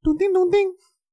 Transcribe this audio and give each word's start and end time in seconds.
tunting 0.00 0.32
tunting 0.32 0.68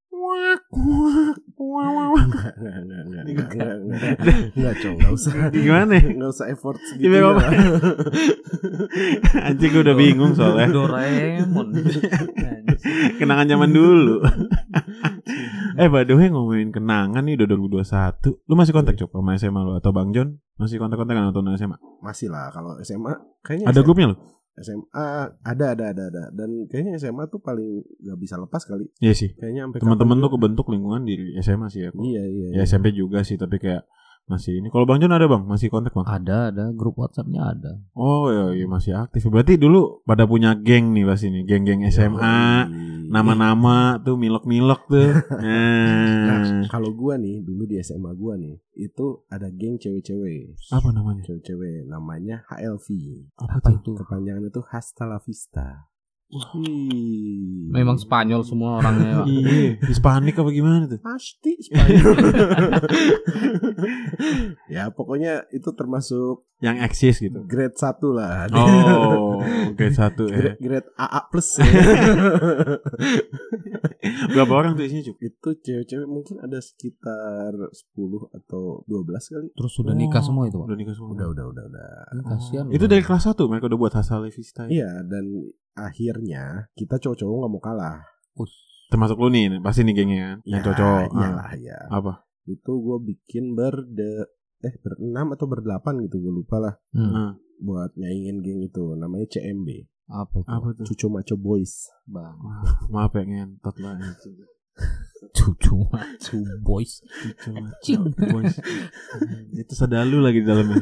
wak 0.07 0.63
wak 0.71 1.37
wak 1.59 1.89
wak 1.93 2.07
wak. 2.09 2.25
Enggak, 2.25 2.55
enggak, 2.57 2.81
enggak, 2.81 3.03
enggak, 3.05 3.23
enggak, 3.27 3.47
enggak, 3.53 3.77
enggak, 3.77 4.37
enggak, 4.55 4.73
Cong, 4.81 4.95
enggak 4.97 5.13
usah. 5.13 5.31
Gimana 5.53 5.91
ya? 5.93 6.03
Enggak 6.09 6.31
usah 6.33 6.45
effort 6.49 6.79
Iya, 6.79 6.89
segitu. 6.89 7.27
apa? 7.27 7.41
Anjing 9.45 9.69
gue 9.75 9.83
udah 9.83 9.95
bingung 9.97 10.31
soalnya 10.33 10.67
Doraemon. 10.73 11.67
Kenangan 13.17 13.47
zaman 13.49 13.69
dulu 13.73 14.21
Eh 15.77 15.89
by 15.89 16.05
the 16.05 16.13
way 16.13 16.29
ngomongin 16.29 16.69
kenangan 16.69 17.21
nih 17.25 17.37
udah 17.37 17.47
2021 17.81 18.49
Lu 18.49 18.53
masih 18.53 18.73
kontak 18.73 18.95
coba 18.97 19.17
sama 19.21 19.31
SMA 19.37 19.61
lu 19.65 19.73
Atau 19.77 19.91
Bang 19.93 20.13
John 20.13 20.37
Masih 20.61 20.77
kontak-kontakan 20.77 21.33
atau 21.33 21.41
SMA 21.57 21.77
Masih 22.01 22.29
lah 22.29 22.53
kalau 22.53 22.77
SMA 22.81 23.13
kayaknya 23.41 23.65
Ada 23.69 23.81
SMA, 23.81 23.85
grupnya 23.85 24.05
lu? 24.13 24.17
SMA 24.57 25.07
ada 25.45 25.65
ada 25.77 25.85
ada 25.93 26.03
ada 26.09 26.23
dan 26.33 26.65
kayaknya 26.65 26.97
SMA 26.97 27.29
tuh 27.29 27.37
paling 27.37 27.85
nggak 28.01 28.17
bisa 28.17 28.41
lepas 28.41 28.65
kali. 28.65 28.89
Iya 28.97 29.13
sih 29.13 29.29
Kayaknya 29.37 29.69
sampai 29.69 29.79
Teman-teman 29.85 30.17
tuh 30.17 30.31
kebentuk 30.33 30.65
lingkungan 30.73 31.05
di 31.05 31.37
SMA 31.45 31.69
sih 31.69 31.85
ya 31.85 31.91
Iya 31.93 32.23
iya. 32.25 32.47
Ya 32.51 32.53
iya. 32.57 32.63
SMP 32.65 32.89
juga 32.89 33.21
sih 33.21 33.37
tapi 33.37 33.61
kayak 33.61 33.85
masih 34.27 34.59
ini. 34.59 34.67
Kalau 34.67 34.83
Bang 34.83 34.99
John 34.99 35.09
ada 35.09 35.23
Bang, 35.25 35.43
masih 35.43 35.67
kontak 35.67 35.91
Bang? 35.91 36.03
ada 36.03 36.51
ada 36.51 36.69
grup 36.71 36.95
WhatsAppnya 36.95 37.41
ada. 37.47 37.79
Oh 37.93 38.27
iya, 38.27 38.51
iya 38.53 38.65
masih 38.67 38.93
aktif. 38.93 39.23
Berarti 39.25 39.55
dulu 39.55 40.03
pada 40.03 40.23
punya 40.23 40.51
geng 40.53 40.91
nih 40.91 41.03
pasti 41.03 41.27
nih, 41.27 41.43
geng-geng 41.43 41.87
SMA, 41.87 42.67
nama-nama 43.07 43.95
tuh 43.97 44.15
milok-milok 44.15 44.81
tuh. 44.85 45.09
Nah, 46.27 46.43
Nah, 46.43 46.67
kalau 46.67 46.91
gua 46.91 47.15
nih 47.15 47.39
dulu 47.39 47.63
di 47.63 47.79
SMA 47.79 48.11
gua 48.13 48.35
nih 48.35 48.59
itu 48.75 49.23
ada 49.27 49.47
geng 49.49 49.79
cewek-cewek. 49.79 50.59
apa 50.69 50.89
namanya? 50.91 51.23
Cewek-cewek 51.23 51.87
namanya 51.87 52.43
HLV. 52.47 52.87
Apa, 53.39 53.57
Apa 53.57 53.67
tuh? 53.71 53.79
itu? 53.79 53.91
Kepanjangan 53.95 54.43
itu 54.45 54.61
Hasta 54.67 55.03
la 55.03 55.17
Vista. 55.17 55.87
Wih. 56.27 57.69
Memang 57.69 57.95
Spanyol 57.95 58.43
semua 58.43 58.77
orangnya. 58.77 59.17
Pak. 59.17 59.25
Iya, 59.27 59.79
Hispanik 59.81 60.35
apa 60.35 60.49
gimana 60.49 60.85
tuh? 60.85 60.99
Pasti 60.99 61.55
Spanyol. 61.57 62.13
ya 64.67 64.89
pokoknya 64.89 65.45
itu 65.49 65.71
termasuk 65.71 66.43
Yang 66.57 66.77
eksis 66.83 67.15
gitu. 67.21 67.45
grade 67.45 67.73
1 67.73 68.01
lah. 68.11 68.49
Oh, 68.49 69.37
grade 69.77 69.93
satu 69.93 70.25
ya. 70.25 70.35
grade, 70.35 70.57
grade 70.59 70.87
AA 70.95 71.19
plus 71.29 71.47
ya. 71.55 71.63
Berapa 74.33 74.53
orang 74.53 74.73
tuh 74.73 74.83
isinya, 74.83 75.03
Cuk? 75.05 75.15
itu 75.19 75.47
cewek-cewek 75.61 76.07
mungkin 76.07 76.39
ada 76.39 76.57
sekitar 76.57 77.51
10 77.53 77.69
atau 78.33 78.81
12 78.83 79.29
kali. 79.29 79.47
Terus 79.53 79.71
sudah 79.71 79.93
nikah 79.93 80.17
Oh, 80.17 80.25
semua 80.25 80.43
itu, 80.43 80.57
Pak. 80.57 80.65
Udah 80.65 80.75
nikah 80.75 80.91
semua. 80.91 81.13
Udah 81.13 81.25
udah 81.29 81.45
udah 81.45 81.63
udah. 81.69 81.87
Ini 82.09 82.21
Kasihan. 82.25 82.65
Itu 82.67 82.83
loh. 82.83 82.89
dari 82.89 83.01
kelas 83.05 83.23
1 83.27 83.37
mereka 83.45 83.65
udah 83.69 83.79
buat 83.79 83.93
hasil 83.93 84.17
Vista. 84.27 84.65
ya? 84.65 84.69
Iya 84.73 84.89
dan 85.05 85.23
akhirnya 85.79 86.43
kita 86.73 86.97
cowok-cowok 86.97 87.35
nggak 87.37 87.51
mau 87.51 87.61
kalah. 87.61 87.99
Termasuk 88.87 89.19
lu 89.19 89.27
nih, 89.27 89.59
pasti 89.59 89.83
nih 89.83 89.93
gengnya 89.93 90.19
kan. 90.23 90.37
Yang 90.43 90.57
Ya, 90.57 90.65
cocok. 90.65 91.07
Ah. 91.11 91.19
Iyalah 91.19 91.51
ya. 91.59 91.79
Apa? 91.91 92.13
Itu 92.45 92.71
gue 92.77 92.97
bikin 93.05 93.51
berde 93.51 94.31
eh 94.57 94.73
berenam 94.75 95.31
atau 95.31 95.45
berdelapan 95.45 96.01
gitu 96.01 96.17
gue 96.17 96.33
lupa 96.33 96.57
lah 96.57 96.73
Hmm. 96.89 97.11
Nah, 97.11 97.31
buat 97.59 97.93
nyaingin 97.93 98.41
geng 98.41 98.61
itu 98.63 98.95
namanya 98.95 99.29
CMB 99.29 99.69
Apa 100.07 100.35
itu? 100.39 100.47
apa 100.47 100.67
tuh? 100.73 100.85
Cucu 100.87 101.05
Maco 101.09 101.35
Boys 101.35 101.93
Bang. 102.03 102.37
Wah, 102.39 102.63
maaf 102.87 103.13
ya 103.13 103.21
ngentot 103.21 103.75
lah 103.77 104.01
Cucu 105.33 105.75
macu 105.89 106.37
boys. 106.61 107.01
Cucu 107.41 107.99
boys. 108.15 108.55
itu 109.61 109.73
sedalu 109.73 110.17
lagi 110.21 110.39
di 110.41 110.47
dalamnya. 110.47 110.77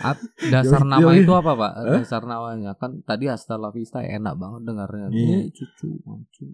Ap- 0.00 0.24
dasar 0.48 0.80
Yoi, 0.84 0.88
nama 0.88 1.10
yoi. 1.12 1.20
itu 1.24 1.32
apa, 1.34 1.52
Pak? 1.52 1.72
Hah? 1.74 1.96
Dasar 2.00 2.22
namanya 2.24 2.72
kan 2.78 3.02
tadi 3.04 3.28
Hasta 3.28 3.60
la 3.60 3.68
Vista 3.74 4.00
enak 4.00 4.34
banget 4.40 4.60
dengarnya. 4.68 5.06
Iya. 5.12 5.36
Eh, 5.36 5.44
cucu 5.52 5.88
macu. 6.06 6.44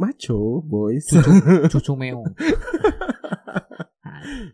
Maco 0.00 0.64
Boys 0.64 1.12
Cucu 1.12 1.68
cucu 1.68 1.92
meong. 1.92 2.24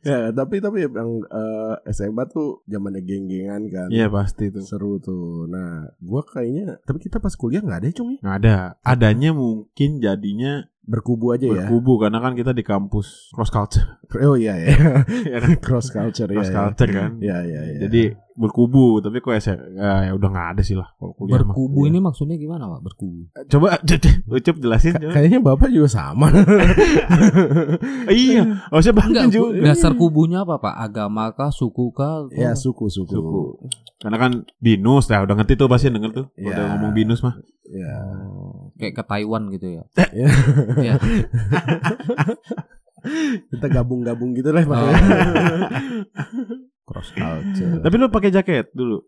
ya 0.03 0.31
tapi 0.31 0.59
tapi 0.59 0.85
yang 0.85 1.23
eh, 1.23 1.75
SMA 1.91 2.25
tuh 2.27 2.63
zamannya 2.65 3.01
geng-gengan 3.01 3.63
kan 3.67 3.89
Iya 3.89 4.07
pasti 4.07 4.49
itu. 4.49 4.61
seru 4.61 4.99
tuh 4.99 5.47
nah 5.47 5.89
gua 5.99 6.23
kayaknya 6.23 6.79
tapi 6.83 6.99
kita 7.01 7.19
pas 7.19 7.33
kuliah 7.33 7.61
nggak 7.61 7.79
ada 7.79 7.87
ya 7.87 7.95
cung 7.95 8.11
ya 8.13 8.19
Nggak 8.23 8.37
ada. 8.41 8.57
Adanya 8.83 9.31
mungkin 9.31 9.91
jadinya 9.99 10.53
berkubu 10.83 11.35
aja 11.35 11.45
ya 11.45 11.67
berkubu 11.67 11.99
karena 11.99 12.19
kan 12.19 12.33
kita 12.33 12.51
di 12.51 12.63
kampus 12.63 13.35
cross 13.35 13.51
culture. 13.51 13.99
oh 14.23 14.39
iya 14.39 14.55
ya 14.55 14.71
ya 15.35 15.39
kan? 15.43 15.59
cross 15.59 15.91
culture 15.91 16.31
ya 16.31 16.39
Cross 16.39 16.51
ya. 16.51 16.55
culture 16.55 16.91
kan. 16.91 17.11
ya 17.19 17.39
ya 17.43 17.61
ya 17.67 17.79
Jadi 17.87 18.03
berkubu, 18.37 19.01
tapi 19.01 19.19
kok 19.19 19.33
ya, 19.33 19.41
ya 20.05 20.13
udah 20.13 20.29
nggak 20.29 20.49
ada 20.53 20.63
sih 20.63 20.77
lah 20.77 20.93
kalau 20.95 21.13
kuliah. 21.13 21.41
Berkubu 21.41 21.85
ini 21.85 21.99
maksudnya 21.99 22.37
gimana, 22.37 22.69
Pak? 22.69 22.81
Berkubu. 22.85 23.33
Coba 23.49 23.81
Ucup 24.29 24.57
jelasin 24.57 24.93
Ka- 24.95 25.11
kayaknya 25.11 25.41
bapak 25.41 25.69
juga 25.69 25.89
sama 25.89 26.29
iya, 28.13 28.45
harusnya 28.69 28.93
Enggak, 28.93 29.09
Bang 29.09 29.29
ku- 29.29 29.35
juga. 29.51 29.65
dasar 29.65 29.93
kubunya 29.93 30.45
apa, 30.45 30.61
Pak? 30.61 30.75
Agama 30.77 31.33
kah, 31.33 31.49
suku 31.49 31.91
kah? 31.91 32.29
ya 32.31 32.53
suku 32.53 32.87
suku, 32.87 33.09
Suku. 33.09 33.43
Karena 33.97 34.21
kan 34.21 34.33
binus, 34.57 35.09
ya 35.09 35.25
udah 35.25 35.35
ngerti 35.35 35.57
tuh 35.57 35.67
pasti 35.67 35.89
denger 35.89 36.13
tuh. 36.13 36.27
Iya. 36.37 36.53
Udah 36.53 36.65
ngomong 36.77 36.93
binus 36.93 37.25
mah. 37.25 37.41
ya 37.67 37.93
Oh, 38.23 38.71
kayak 38.79 38.95
ke 38.95 39.03
Taiwan 39.03 39.51
gitu 39.51 39.67
ya. 39.73 39.83
Ya. 40.15 40.29
ya. 40.79 40.95
kita 43.49 43.67
gabung-gabung 43.71 44.35
gitu 44.35 44.51
lah 44.51 44.63
Pak. 44.63 44.79
Cross 46.97 47.13
culture. 47.15 47.77
Tapi 47.79 47.95
lu 47.95 48.09
pakai 48.09 48.31
jaket 48.31 48.73
dulu. 48.73 49.05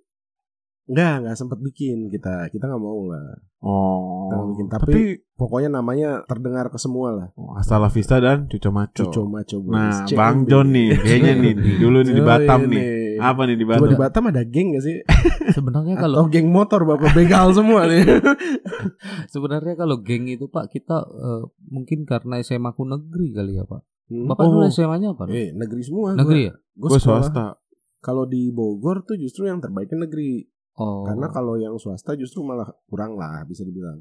Enggak, 0.84 1.14
enggak 1.20 1.36
sempat 1.36 1.58
bikin 1.58 2.08
kita. 2.08 2.48
Kita 2.48 2.64
nggak 2.64 2.80
mau 2.80 3.04
lah. 3.06 3.36
Oh. 3.60 4.24
Kita 4.24 4.36
bikin. 4.46 4.66
tapi, 4.66 4.84
Tapi, 4.86 5.02
pokoknya 5.34 5.68
namanya 5.70 6.24
terdengar 6.24 6.68
ke 6.68 6.76
semua 6.76 7.12
lah. 7.12 7.28
oh, 7.34 7.52
Hasta 7.52 7.76
la 7.76 7.88
Vista 7.88 8.16
dan 8.16 8.44
Cuco 8.46 8.72
Maco. 8.72 9.04
Cuco 9.04 9.24
Maco. 9.24 9.56
Nah, 9.68 10.04
CMB. 10.04 10.16
Bang 10.16 10.38
John 10.44 10.68
nih, 10.68 10.96
kayaknya 10.96 11.32
nih 11.38 11.52
dulu 11.82 12.00
nih 12.00 12.14
di 12.14 12.22
Batam 12.22 12.60
nih. 12.66 12.84
Apa 13.18 13.44
nih 13.44 13.56
di 13.56 13.64
Coba 13.64 13.74
Batam? 13.76 13.90
di 13.90 13.98
Batam 13.98 14.24
ada 14.28 14.42
geng 14.44 14.68
gak 14.72 14.84
sih? 14.84 14.96
Sebenarnya 15.56 15.94
Atau 15.94 16.04
kalau 16.06 16.24
geng 16.30 16.48
motor 16.48 16.80
bapak 16.84 17.12
begal 17.12 17.52
semua 17.52 17.84
nih. 17.84 18.00
sebenarnya 19.26 19.74
kalau 19.74 20.00
geng 20.00 20.24
itu 20.24 20.46
Pak 20.46 20.70
kita 20.70 21.04
eh, 21.04 21.42
mungkin 21.68 22.04
karena 22.04 22.40
SMA 22.40 22.72
ku 22.72 22.84
negeri 22.84 23.34
kali 23.34 23.52
ya 23.56 23.64
Pak. 23.64 23.82
Hmm. 24.08 24.24
Bapak 24.24 24.44
Oh. 24.46 24.50
dulu 24.56 24.64
SMA-nya 24.68 25.12
apa? 25.12 25.28
Eh, 25.28 25.52
negeri 25.52 25.82
semua. 25.84 26.16
Negeri 26.16 26.48
ya? 26.48 26.54
Gue 26.72 26.88
Gue 26.88 26.98
swasta. 26.98 27.60
Kalau 27.98 28.24
di 28.26 28.50
Bogor 28.54 29.02
tuh 29.02 29.18
justru 29.18 29.50
yang 29.50 29.58
terbaiknya 29.58 30.06
negeri. 30.06 30.46
Oh. 30.78 31.02
Karena 31.02 31.26
kalau 31.34 31.58
yang 31.58 31.74
swasta 31.78 32.14
justru 32.14 32.46
malah 32.46 32.70
kurang 32.86 33.18
lah 33.18 33.42
bisa 33.42 33.66
dibilang. 33.66 33.98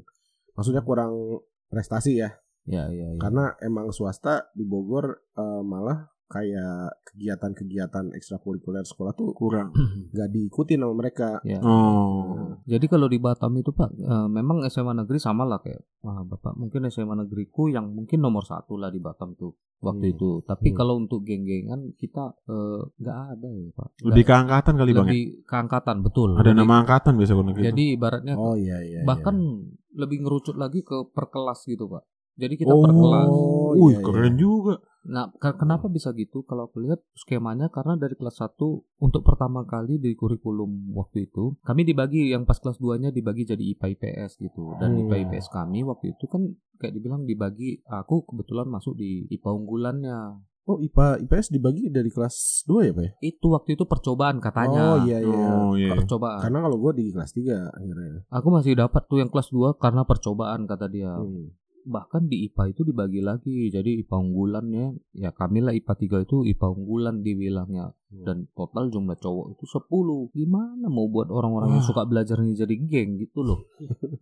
Maksudnya 0.54 0.82
kurang 0.86 1.42
prestasi 1.70 2.22
ya. 2.22 2.30
ya 2.66 2.86
ya 2.90 3.14
ya. 3.14 3.18
Karena 3.18 3.54
emang 3.62 3.90
swasta 3.90 4.50
di 4.54 4.62
Bogor 4.62 5.22
eh, 5.34 5.62
malah 5.66 6.06
kayak 6.28 6.92
kegiatan-kegiatan 7.04 8.12
ekstrakurikuler 8.12 8.84
sekolah 8.84 9.12
tuh 9.12 9.32
Kurang. 9.32 9.72
nggak 10.12 10.28
diikuti 10.28 10.76
sama 10.76 10.92
mereka. 10.92 11.40
ya. 11.42 11.56
Oh. 11.58 12.60
Jadi 12.62 12.84
kalau 12.84 13.04
di 13.04 13.16
Batam 13.16 13.52
itu 13.54 13.70
Pak, 13.70 13.90
eh, 13.90 14.28
memang 14.30 14.60
SMA 14.66 14.92
negeri 14.94 15.16
sama 15.16 15.42
lah 15.42 15.58
kayak 15.58 15.80
wah, 16.00 16.20
Bapak 16.22 16.54
mungkin 16.54 16.84
SMA 16.86 17.16
negeriku 17.16 17.66
yang 17.66 17.88
mungkin 17.88 18.20
nomor 18.20 18.44
satu 18.44 18.76
lah 18.76 18.88
di 18.88 19.00
Batam 19.00 19.32
tuh 19.34 19.52
waktu 19.78 20.04
Hmm. 20.04 20.14
itu. 20.14 20.30
Tapi 20.42 20.68
Hmm. 20.68 20.76
kalau 20.76 20.94
untuk 20.96 21.20
geng-gengan 21.22 21.92
kita 21.94 22.36
eh, 22.44 22.80
nggak 22.94 23.18
ada 23.30 23.48
ya 23.48 23.68
Pak. 23.72 23.88
Lebih 23.98 24.12
Nggak- 24.14 24.28
keangkatan 24.28 24.74
kali 24.74 24.90
Bang 24.90 24.98
ya? 24.98 25.08
lebih 25.08 25.22
keangkatan 25.42 25.96
betul. 26.02 26.30
Ada 26.34 26.42
Lebih- 26.46 26.58
nama 26.60 26.74
angkatan 26.78 27.12
biasa 27.16 27.32
kalau 27.32 27.50
gitu. 27.50 27.64
Jadi 27.64 27.84
ibaratnya 27.90 28.34
Oh 28.34 28.52
iya 28.52 28.78
iya. 28.80 29.00
bahkan 29.02 29.36
iya. 29.36 29.64
lebih 29.96 30.22
ngerucut 30.22 30.54
lagi 30.54 30.80
ke 30.80 31.08
per 31.08 31.26
kelas 31.28 31.64
gitu 31.64 31.88
Pak. 31.88 32.04
Jadi 32.38 32.54
kita 32.54 32.70
oh, 32.70 32.78
per 32.78 32.92
kelas. 32.92 33.28
Wih, 33.74 33.90
iya, 33.90 33.98
keren 33.98 34.34
iya. 34.34 34.38
juga. 34.38 34.74
Nah, 35.00 35.30
ke- 35.32 35.54
kenapa 35.54 35.86
bisa 35.86 36.10
gitu? 36.10 36.42
Kalau 36.42 36.66
aku 36.66 36.82
lihat 36.82 36.98
skemanya 37.14 37.68
karena 37.68 37.94
dari 37.94 38.12
kelas 38.12 38.34
1 38.36 38.58
untuk 38.98 39.22
pertama 39.22 39.62
kali 39.62 39.96
di 39.96 40.12
kurikulum 40.12 40.90
waktu 40.92 41.24
itu, 41.24 41.54
kami 41.62 41.82
dibagi 41.82 42.28
yang 42.28 42.42
pas 42.42 42.58
kelas 42.58 42.76
2-nya 42.76 43.08
dibagi 43.08 43.44
jadi 43.44 43.62
IPA 43.62 43.86
IPS 43.94 44.36
gitu. 44.38 44.74
Dan 44.76 44.94
Hmm. 44.94 45.00
IPA 45.04 45.16
IPS 45.24 45.46
kami 45.48 45.80
waktu 45.82 46.12
itu 46.12 46.24
kan 46.26 46.42
kayak 46.76 46.92
dibilang 46.92 47.22
dibagi 47.22 47.82
aku 47.84 48.22
kebetulan 48.24 48.66
masuk 48.66 48.94
di 48.94 49.24
IPA 49.28 49.50
unggulannya. 49.54 50.18
Oh 50.64 50.76
IPA 50.76 51.24
IPS 51.24 51.48
dibagi 51.48 51.88
dari 51.88 52.12
kelas 52.12 52.36
2 52.64 52.84
ya 52.84 52.92
Pak 52.92 53.00
ya? 53.00 53.12
Itu 53.24 53.56
waktu 53.56 53.72
itu 53.72 53.88
percobaan 53.88 54.36
katanya. 54.36 54.84
Oh 54.92 54.96
iya 55.00 55.18
iya. 55.18 55.46
Oh 55.48 55.72
iya. 55.72 55.88
Percobaan. 55.88 56.44
Karena 56.44 56.60
kalau 56.60 56.76
gue 56.76 56.92
di 56.92 57.08
kelas 57.08 57.32
3 57.32 57.72
akhirnya. 57.72 58.28
Aku 58.28 58.52
masih 58.52 58.76
dapat 58.76 59.08
tuh 59.08 59.16
yang 59.16 59.32
kelas 59.32 59.48
2 59.48 59.80
karena 59.80 60.04
percobaan 60.04 60.68
kata 60.68 60.86
dia. 60.86 61.16
Hmm. 61.16 61.48
Bahkan 61.88 62.28
di 62.28 62.44
IPA 62.46 62.76
itu 62.76 62.84
dibagi 62.84 63.24
lagi. 63.24 63.72
Jadi 63.72 63.98
IPA 64.04 64.16
unggulannya 64.20 64.86
ya 65.16 65.32
kami 65.32 65.64
lah 65.64 65.72
IPA 65.72 66.22
3 66.22 66.26
itu 66.28 66.36
IPA 66.44 66.66
unggulan 66.76 67.24
dibilangnya. 67.24 67.97
Dan 68.08 68.48
total 68.56 68.88
jumlah 68.88 69.20
cowok 69.20 69.52
itu 69.52 69.64
10 69.68 70.32
gimana 70.32 70.88
mau 70.88 71.04
buat 71.06 71.28
orang-orang 71.28 71.76
yang 71.76 71.84
suka 71.84 72.08
belajar 72.08 72.40
ini 72.40 72.56
jadi 72.56 72.72
geng 72.80 73.20
gitu 73.20 73.44
loh? 73.44 73.68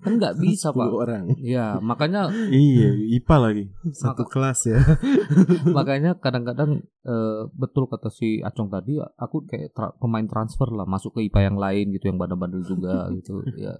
Kan 0.02 0.18
nggak 0.18 0.34
bisa 0.42 0.74
10 0.74 0.74
pak 0.74 0.90
orang. 0.90 1.24
Ya 1.38 1.78
makanya 1.78 2.26
Iya, 2.50 2.98
IPA 3.14 3.36
lagi. 3.38 3.64
satu 3.94 4.26
kelas 4.26 4.66
ya. 4.66 4.82
makanya 5.78 6.18
kadang-kadang 6.18 6.82
eh, 7.06 7.42
betul 7.54 7.86
kata 7.86 8.10
si 8.10 8.42
Acong 8.42 8.66
tadi 8.68 8.98
aku 8.98 9.46
kayak 9.46 9.70
tra- 9.70 9.94
pemain 9.96 10.26
transfer 10.26 10.66
lah 10.66 10.82
masuk 10.82 11.14
ke 11.14 11.30
IPA 11.30 11.40
yang 11.46 11.58
lain 11.58 11.86
gitu 11.94 12.10
yang 12.10 12.18
bandel-bandel 12.18 12.66
juga 12.66 13.06
gitu 13.16 13.38
ya. 13.54 13.78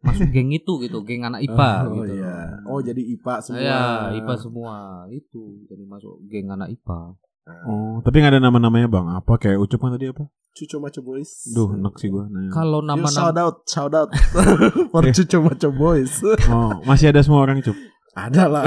Masuk 0.00 0.32
geng 0.32 0.48
itu 0.48 0.80
gitu 0.80 1.04
geng 1.04 1.28
anak 1.28 1.44
IPA 1.44 1.72
oh, 1.84 1.92
gitu 1.92 2.12
iya. 2.16 2.36
Oh 2.64 2.80
jadi 2.80 3.04
IPA 3.04 3.34
semua. 3.44 3.60
ya 3.60 3.80
IPA 4.16 4.34
semua 4.40 4.74
itu. 5.12 5.60
Jadi 5.68 5.84
masuk 5.84 6.24
geng 6.24 6.48
anak 6.48 6.72
IPA 6.72 7.20
Oh, 7.66 7.98
tapi 8.00 8.22
nggak 8.22 8.38
ada 8.38 8.42
nama-namanya 8.42 8.88
bang. 8.88 9.06
Apa 9.16 9.36
kayak 9.36 9.58
Ucup 9.60 9.78
kan 9.80 9.94
tadi 9.94 10.10
apa? 10.10 10.26
Cucu 10.50 10.76
Maco 10.82 11.00
Boys. 11.00 11.30
Duh, 11.54 11.78
enak 11.78 11.94
sih 11.94 12.10
gua. 12.10 12.26
Nah. 12.26 12.50
kalau 12.50 12.82
You 12.82 12.88
nama-nama 12.90 13.14
shout 13.14 13.36
out, 13.38 13.56
shout 13.70 13.94
out 13.94 14.10
for 14.92 15.06
Cucu 15.06 15.38
Maco 15.38 15.68
Boys. 15.70 16.18
Oh, 16.50 16.82
masih 16.82 17.14
ada 17.14 17.22
semua 17.22 17.46
orang 17.46 17.62
Cup. 17.62 17.78
Ada 18.10 18.50
lah. 18.50 18.66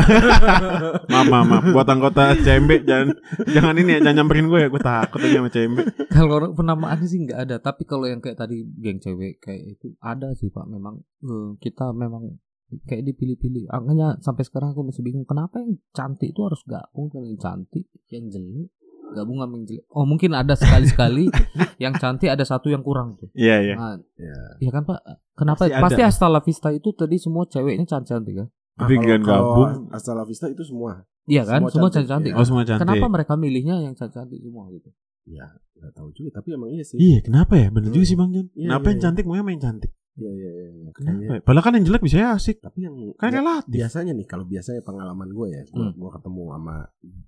Maaf, 1.12 1.28
maaf, 1.28 1.46
maaf. 1.52 1.64
Buat 1.76 1.88
anggota 1.92 2.32
CMB 2.40 2.88
jangan 2.88 3.12
jangan 3.44 3.76
ini 3.76 3.92
ya, 3.92 4.00
jangan 4.00 4.24
nyamperin 4.24 4.48
gue 4.48 4.60
ya. 4.64 4.68
Gue 4.72 4.80
takut 4.80 5.20
aja 5.20 5.44
sama 5.44 5.50
CMB. 5.52 5.78
kalau 6.16 6.56
penamaan 6.56 7.04
sih 7.04 7.20
nggak 7.28 7.40
ada 7.44 7.56
tapi 7.60 7.84
kalau 7.84 8.08
yang 8.08 8.24
kayak 8.24 8.40
tadi 8.40 8.64
geng 8.80 9.04
cewek 9.04 9.44
kayak 9.44 9.76
itu 9.76 10.00
ada 10.00 10.32
sih 10.40 10.48
pak 10.48 10.64
memang 10.72 11.04
eh, 11.28 11.50
kita 11.60 11.92
memang 11.92 12.40
kayak 12.84 13.04
dipilih-pilih 13.04 13.68
makanya 13.68 14.18
sampai 14.20 14.44
sekarang 14.44 14.72
aku 14.72 14.82
masih 14.84 15.02
bingung 15.02 15.24
kenapa 15.24 15.60
yang 15.60 15.78
cantik 15.92 16.32
itu 16.32 16.42
harus 16.42 16.62
gabung 16.64 17.08
dengan 17.08 17.26
yang 17.28 17.40
cantik 17.40 17.86
yang 18.08 18.26
jelek 18.28 18.70
gabung 19.12 19.38
sama 19.38 19.54
yang 19.54 19.66
jelek 19.66 19.86
oh 19.90 20.04
mungkin 20.04 20.32
ada 20.32 20.54
sekali-sekali 20.54 21.30
yang 21.84 21.94
cantik 21.94 22.30
ada 22.30 22.42
satu 22.42 22.68
yang 22.68 22.82
kurang 22.82 23.14
tuh 23.16 23.30
Iya, 23.34 23.56
iya. 23.62 23.76
nah, 23.76 23.96
Ya. 24.16 24.38
iya 24.60 24.72
kan 24.72 24.84
pak 24.84 25.00
kenapa 25.34 25.66
Pasti 25.66 25.78
pasti, 25.78 26.02
hasta 26.02 26.28
la 26.28 26.40
vista 26.40 26.70
itu 26.70 26.90
tadi 26.92 27.16
semua 27.18 27.46
ceweknya 27.46 27.86
cantik-cantik 27.86 28.36
kan 28.38 28.48
Tapi 28.74 28.94
kalau 28.98 29.22
gabung. 29.22 29.94
Asal 29.94 30.18
La 30.18 30.26
Vista 30.26 30.50
itu 30.50 30.66
semua. 30.66 31.06
iya 31.24 31.46
kan 31.46 31.62
Semua 31.62 31.70
semua 31.70 31.90
cantik, 31.90 32.10
cantik-cantik 32.10 32.32
iya. 32.34 32.42
Oh, 32.42 32.46
semua 32.50 32.64
cantik. 32.66 32.82
kenapa 32.90 33.06
mereka 33.06 33.34
milihnya 33.38 33.76
yang 33.80 33.94
cantik-cantik 33.94 34.42
semua 34.42 34.66
gitu 34.70 34.90
Ya, 35.24 35.48
nggak 35.80 35.96
tahu 35.96 36.12
juga. 36.12 36.36
Tapi 36.36 36.52
emang 36.52 36.68
iya 36.68 36.84
sih. 36.84 37.00
Iya, 37.00 37.24
kenapa 37.24 37.56
ya? 37.56 37.72
Bener 37.72 37.96
juga 37.96 38.04
sih 38.04 38.20
Bang 38.20 38.36
Jon. 38.36 38.52
Iya, 38.52 38.68
Kenapa 38.68 38.84
iya, 38.84 38.90
yang 38.92 39.00
iya. 39.00 39.06
cantik 39.08 39.24
maunya 39.24 39.46
main 39.46 39.56
cantik? 39.56 39.92
Iya, 40.14 40.30
iya, 40.30 40.50
iya. 40.52 40.68
iya. 40.70 40.90
Kenapa? 40.92 41.18
Kayaknya- 41.18 41.34
ya? 41.34 41.42
Padahal 41.42 41.64
kan 41.64 41.74
yang 41.74 41.86
jelek 41.86 42.04
bisa 42.04 42.18
asik. 42.32 42.58
Tapi 42.60 42.80
yang 42.82 42.96
Kan 43.16 43.30
ya, 43.30 43.42
relatif. 43.42 43.72
biasanya 43.72 44.14
nih 44.14 44.28
kalau 44.28 44.46
biasanya 44.46 44.82
pengalaman 44.82 45.26
gue 45.28 45.48
ya, 45.50 45.62
gue 45.66 45.82
Hmm. 45.84 45.96
gua 45.96 46.10
ketemu 46.12 46.44
sama 46.52 46.76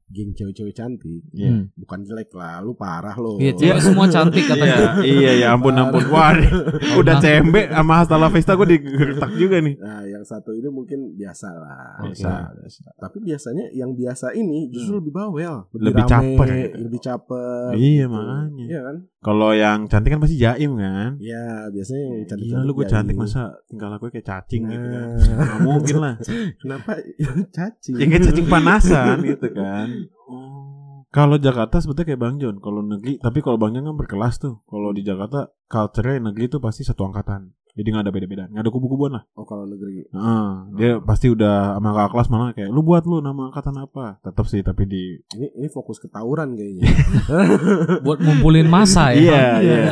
geng 0.07 0.31
cewek-cewek 0.31 0.71
cantik, 0.71 1.21
Iya. 1.31 1.49
Hmm. 1.49 1.63
bukan 1.75 1.99
jelek 2.01 2.29
lah, 2.31 2.61
lu 2.61 2.71
parah 2.73 3.15
lo. 3.15 3.35
Iya, 3.35 3.51
cewek 3.53 3.81
semua 3.81 4.05
cantik 4.07 4.37
Iya, 4.39 4.51
katanya. 4.51 4.77
iya, 5.17 5.31
ya 5.35 5.47
ampun, 5.51 5.73
ampun. 5.73 6.03
Wah, 6.07 6.29
udah 7.01 7.13
CMB 7.17 7.55
sama 7.67 7.93
Hasta 7.97 8.15
La 8.15 8.29
Vista 8.29 8.53
gue 8.53 8.67
digertak 8.69 9.31
juga 9.33 9.57
nih. 9.59 9.75
Nah, 9.75 10.05
yang 10.05 10.21
satu 10.21 10.53
ini 10.53 10.69
mungkin 10.69 11.17
biasa 11.17 11.47
lah. 11.51 12.05
Biasa. 12.05 12.31
Biasa. 12.55 12.81
Tapi 12.95 13.17
biasanya 13.19 13.65
yang 13.71 13.91
biasa 13.91 14.31
ini 14.31 14.69
justru 14.69 15.01
lebih 15.01 15.11
bawel, 15.11 15.65
Lebih 15.73 16.05
rame, 16.05 16.37
caper. 16.37 16.47
lebih 16.77 16.99
caper. 17.01 17.73
Iya, 17.73 18.05
gitu. 18.05 18.13
makanya. 18.13 18.65
Iya 18.67 18.79
kan? 18.83 18.97
Kalau 19.19 19.49
yang 19.51 19.89
cantik 19.89 20.13
kan 20.13 20.21
pasti 20.21 20.37
jaim 20.37 20.77
kan? 20.77 21.17
Iya, 21.17 21.73
biasanya 21.73 22.01
yang 22.05 22.25
cantik. 22.25 22.45
Gila 22.45 22.61
lu 22.61 22.73
gue 22.75 22.85
cantik 22.91 23.15
masa 23.15 23.55
tinggal 23.71 23.95
aku 23.95 24.11
kayak 24.11 24.27
cacing 24.27 24.67
gitu 24.67 24.87
kan. 24.91 25.07
Nah. 25.15 25.45
Gak 25.47 25.59
mungkin 25.63 25.95
lah. 26.03 26.15
Kenapa 26.61 26.91
cacing? 27.55 27.95
Ya 27.95 28.05
kayak 28.11 28.23
cacing 28.27 28.47
panasan 28.51 29.17
gitu 29.23 29.47
kan. 29.55 29.87
Oh. 30.27 30.75
Kalau 31.15 31.39
Jakarta 31.39 31.79
sebetulnya 31.79 32.11
kayak 32.11 32.21
Bang 32.27 32.35
Jon, 32.43 32.59
kalau 32.59 32.83
negeri, 32.83 33.15
tapi 33.23 33.39
kalau 33.39 33.55
Bang 33.55 33.71
Jon 33.71 33.87
kan 33.87 33.95
berkelas 33.95 34.35
tuh. 34.35 34.59
Kalau 34.67 34.91
di 34.91 34.99
Jakarta 34.99 35.47
culture-nya 35.71 36.27
negeri 36.27 36.51
itu 36.51 36.59
pasti 36.59 36.83
satu 36.83 37.07
angkatan. 37.07 37.55
Jadi 37.75 37.87
nggak 37.91 38.03
ada 38.03 38.11
beda-beda, 38.11 38.43
nggak 38.47 38.63
ada 38.63 38.71
kubu-kubuan 38.71 39.11
lah. 39.13 39.23
Oh, 39.35 39.43
kalau 39.43 39.63
negeri. 39.63 40.07
Heeh, 40.07 40.47
dia 40.75 40.91
pasti 40.97 41.27
udah 41.27 41.75
sama 41.75 41.91
kakak 41.91 42.11
kelas 42.11 42.27
malah 42.27 42.49
kayak 42.51 42.71
lu 42.71 42.79
buat 42.79 43.03
lu 43.03 43.19
nama 43.19 43.51
angkatan 43.51 43.75
apa? 43.75 44.15
Tetap 44.19 44.45
sih 44.45 44.63
tapi 44.63 44.87
di 44.87 45.19
Ini 45.35 45.47
ini 45.53 45.67
fokus 45.67 45.99
ke 45.99 46.07
tawuran 46.07 46.55
kayaknya. 46.55 46.87
Buat 48.05 48.19
ngumpulin 48.19 48.65
masa 48.65 49.11
ya. 49.11 49.19
Iya, 49.19 49.43
iya. 49.59 49.83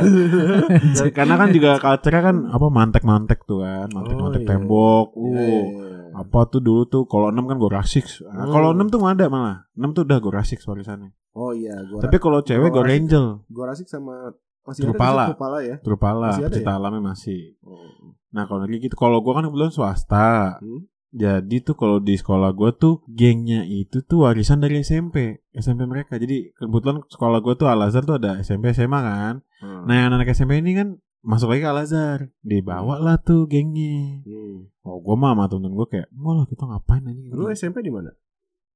Karena 1.17 1.35
kan 1.35 1.51
juga 1.51 1.75
culture-nya 1.77 2.21
kan 2.23 2.37
apa 2.47 2.67
mantek-mantek 2.67 3.43
tuh 3.43 3.59
kan, 3.59 3.91
mantek-mantek 3.91 4.39
Oh, 4.39 4.43
iya. 4.43 4.49
tembok. 4.49 5.07
Iya, 5.11 5.23
Uh, 5.23 5.35
iya, 5.35 5.59
iya. 5.59 6.05
apa 6.13 6.39
tuh 6.45 6.61
dulu 6.61 6.85
tuh 6.85 7.03
kalau 7.03 7.27
6 7.29 7.43
kan 7.43 7.57
Gorasix. 7.57 8.21
Nah, 8.21 8.45
Hmm. 8.45 8.53
Kalau 8.53 8.69
6 8.71 8.87
tuh 8.87 8.99
nggak 9.01 9.13
ada 9.17 9.25
malah. 9.27 9.57
6 9.73 9.91
tuh 9.91 10.03
udah 10.05 10.17
Gorasix 10.19 10.63
warisannya. 10.63 11.11
Oh 11.33 11.49
iya, 11.49 11.73
gua 11.83 11.97
Tapi 11.99 12.15
kalau 12.15 12.39
cewek 12.39 12.69
Gorasix. 12.69 13.09
Gorangel, 13.09 13.25
gua 13.49 13.65
rasik 13.67 13.87
sama 13.89 14.31
masih 14.63 14.81
Trupala. 14.87 15.23
ada 15.23 15.29
Trupala 15.31 15.57
ya. 15.61 15.75
Trupala, 15.79 16.29
Masih 16.33 16.45
ada 16.47 16.59
ya? 16.59 16.75
alamnya 16.75 17.01
masih. 17.03 17.41
Oh. 17.61 18.15
Nah 18.33 18.47
kalau 18.47 18.63
lagi 18.63 18.79
gitu, 18.79 18.95
kalau 18.95 19.19
gua 19.21 19.39
kan 19.39 19.45
kebetulan 19.45 19.71
swasta. 19.71 20.57
Hmm? 20.59 20.87
Jadi 21.13 21.61
tuh 21.61 21.77
kalau 21.77 22.01
di 22.01 22.17
sekolah 22.17 22.49
gua 22.57 22.73
tuh 22.73 23.05
gengnya 23.05 23.61
itu 23.63 24.01
tuh 24.01 24.25
warisan 24.25 24.57
dari 24.57 24.81
SMP, 24.81 25.45
SMP 25.53 25.85
mereka. 25.85 26.17
Jadi 26.17 26.49
kebetulan 26.57 27.05
sekolah 27.05 27.37
gua 27.37 27.53
tuh 27.53 27.69
Al 27.69 27.85
Azhar 27.85 28.01
tuh 28.01 28.17
ada 28.17 28.41
SMP 28.41 28.73
SMA 28.73 28.97
kan. 28.97 29.45
Hmm. 29.61 29.85
Nah 29.85 29.93
yang 29.93 30.09
anak 30.09 30.33
SMP 30.33 30.57
ini 30.57 30.73
kan 30.73 30.97
masuk 31.21 31.53
lagi 31.53 31.61
ke 31.61 31.69
Al 31.69 31.85
Azhar, 31.85 32.33
dibawa 32.41 32.97
lah 32.97 33.21
tuh 33.21 33.45
gengnya. 33.45 34.25
Hmm. 34.25 34.73
Oh 34.81 34.97
gua 34.99 35.13
mah 35.13 35.37
sama 35.37 35.45
temen 35.47 35.71
gua 35.71 35.85
kayak, 35.85 36.09
wah 36.17 36.33
lah 36.33 36.49
kita 36.49 36.65
ngapain 36.65 37.05
aja? 37.05 37.29
Lu 37.29 37.45
SMP 37.47 37.85
di 37.85 37.93
mana? 37.93 38.09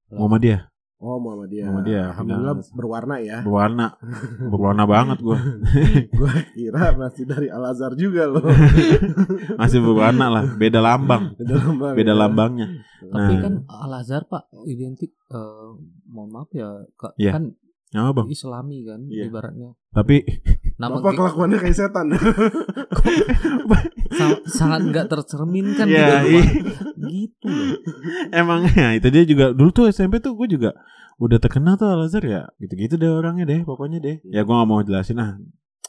Muhammadiyah, 0.08 0.70
Oh 0.98 1.14
Muhammadiyah. 1.16 1.70
Muhammadiyah, 1.70 2.04
Alhamdulillah 2.10 2.54
Final. 2.58 2.74
berwarna 2.74 3.16
ya. 3.22 3.38
berwarna, 3.40 3.86
berwarna 4.50 4.82
banget 4.82 5.18
gua. 5.22 5.38
Gua 6.18 6.32
kira 6.50 6.90
masih 6.92 7.22
dari 7.22 7.46
Al 7.46 7.70
Azhar 7.70 7.94
juga 7.94 8.26
loh. 8.26 8.42
Masih 9.62 9.78
berwarna 9.78 10.26
lah, 10.26 10.44
beda 10.52 10.82
lambang, 10.82 11.38
Beda 11.38 11.54
lambang. 11.56 11.94
beda 11.94 12.12
ya. 12.12 12.18
lambangnya. 12.18 12.66
Tapi 12.98 13.30
Nah. 13.30 13.40
kan 13.40 13.54
Al 13.70 13.92
Azhar 13.94 14.26
Pak 14.26 14.50
identik 14.66 15.14
eh, 15.30 15.68
mohon 16.04 16.30
maaf 16.30 16.50
ya 16.50 16.66
Kak, 16.94 17.14
Iya. 17.14 17.30
kan 17.32 17.54
Ya 17.88 18.10
bang. 18.10 18.26
Islami 18.28 18.82
kan 18.82 19.00
Iya. 19.06 19.30
ibaratnya. 19.30 19.70
Tapi 19.88 20.26
Nama 20.78 20.94
Bapak 20.94 21.12
kelakuannya 21.12 21.58
kayak 21.58 21.74
setan. 21.76 22.06
sa- 24.14 24.42
sangat 24.46 24.80
nggak 24.84 25.06
tercerminkan 25.08 25.86
Iya, 25.86 26.06
gitu, 26.22 26.30
iya. 26.30 26.42
Gitu 26.96 27.46
loh. 27.46 27.76
Emangnya 28.30 28.94
itu 28.94 29.08
dia 29.08 29.24
juga 29.24 29.50
dulu 29.50 29.70
tuh 29.72 29.84
SMP 29.88 30.18
tuh 30.18 30.34
gue 30.34 30.48
juga 30.48 30.70
udah 31.18 31.38
terkenal 31.38 31.74
tuh 31.74 31.88
Al 31.88 32.06
Azhar 32.06 32.22
ya 32.22 32.46
gitu-gitu 32.56 32.94
deh 32.94 33.10
orangnya 33.10 33.42
deh 33.44 33.60
pokoknya 33.60 33.98
deh 33.98 34.16
ya 34.24 34.40
gue 34.40 34.54
gak 34.54 34.64
mau 34.64 34.78
jelasin 34.80 35.18
ah 35.18 35.34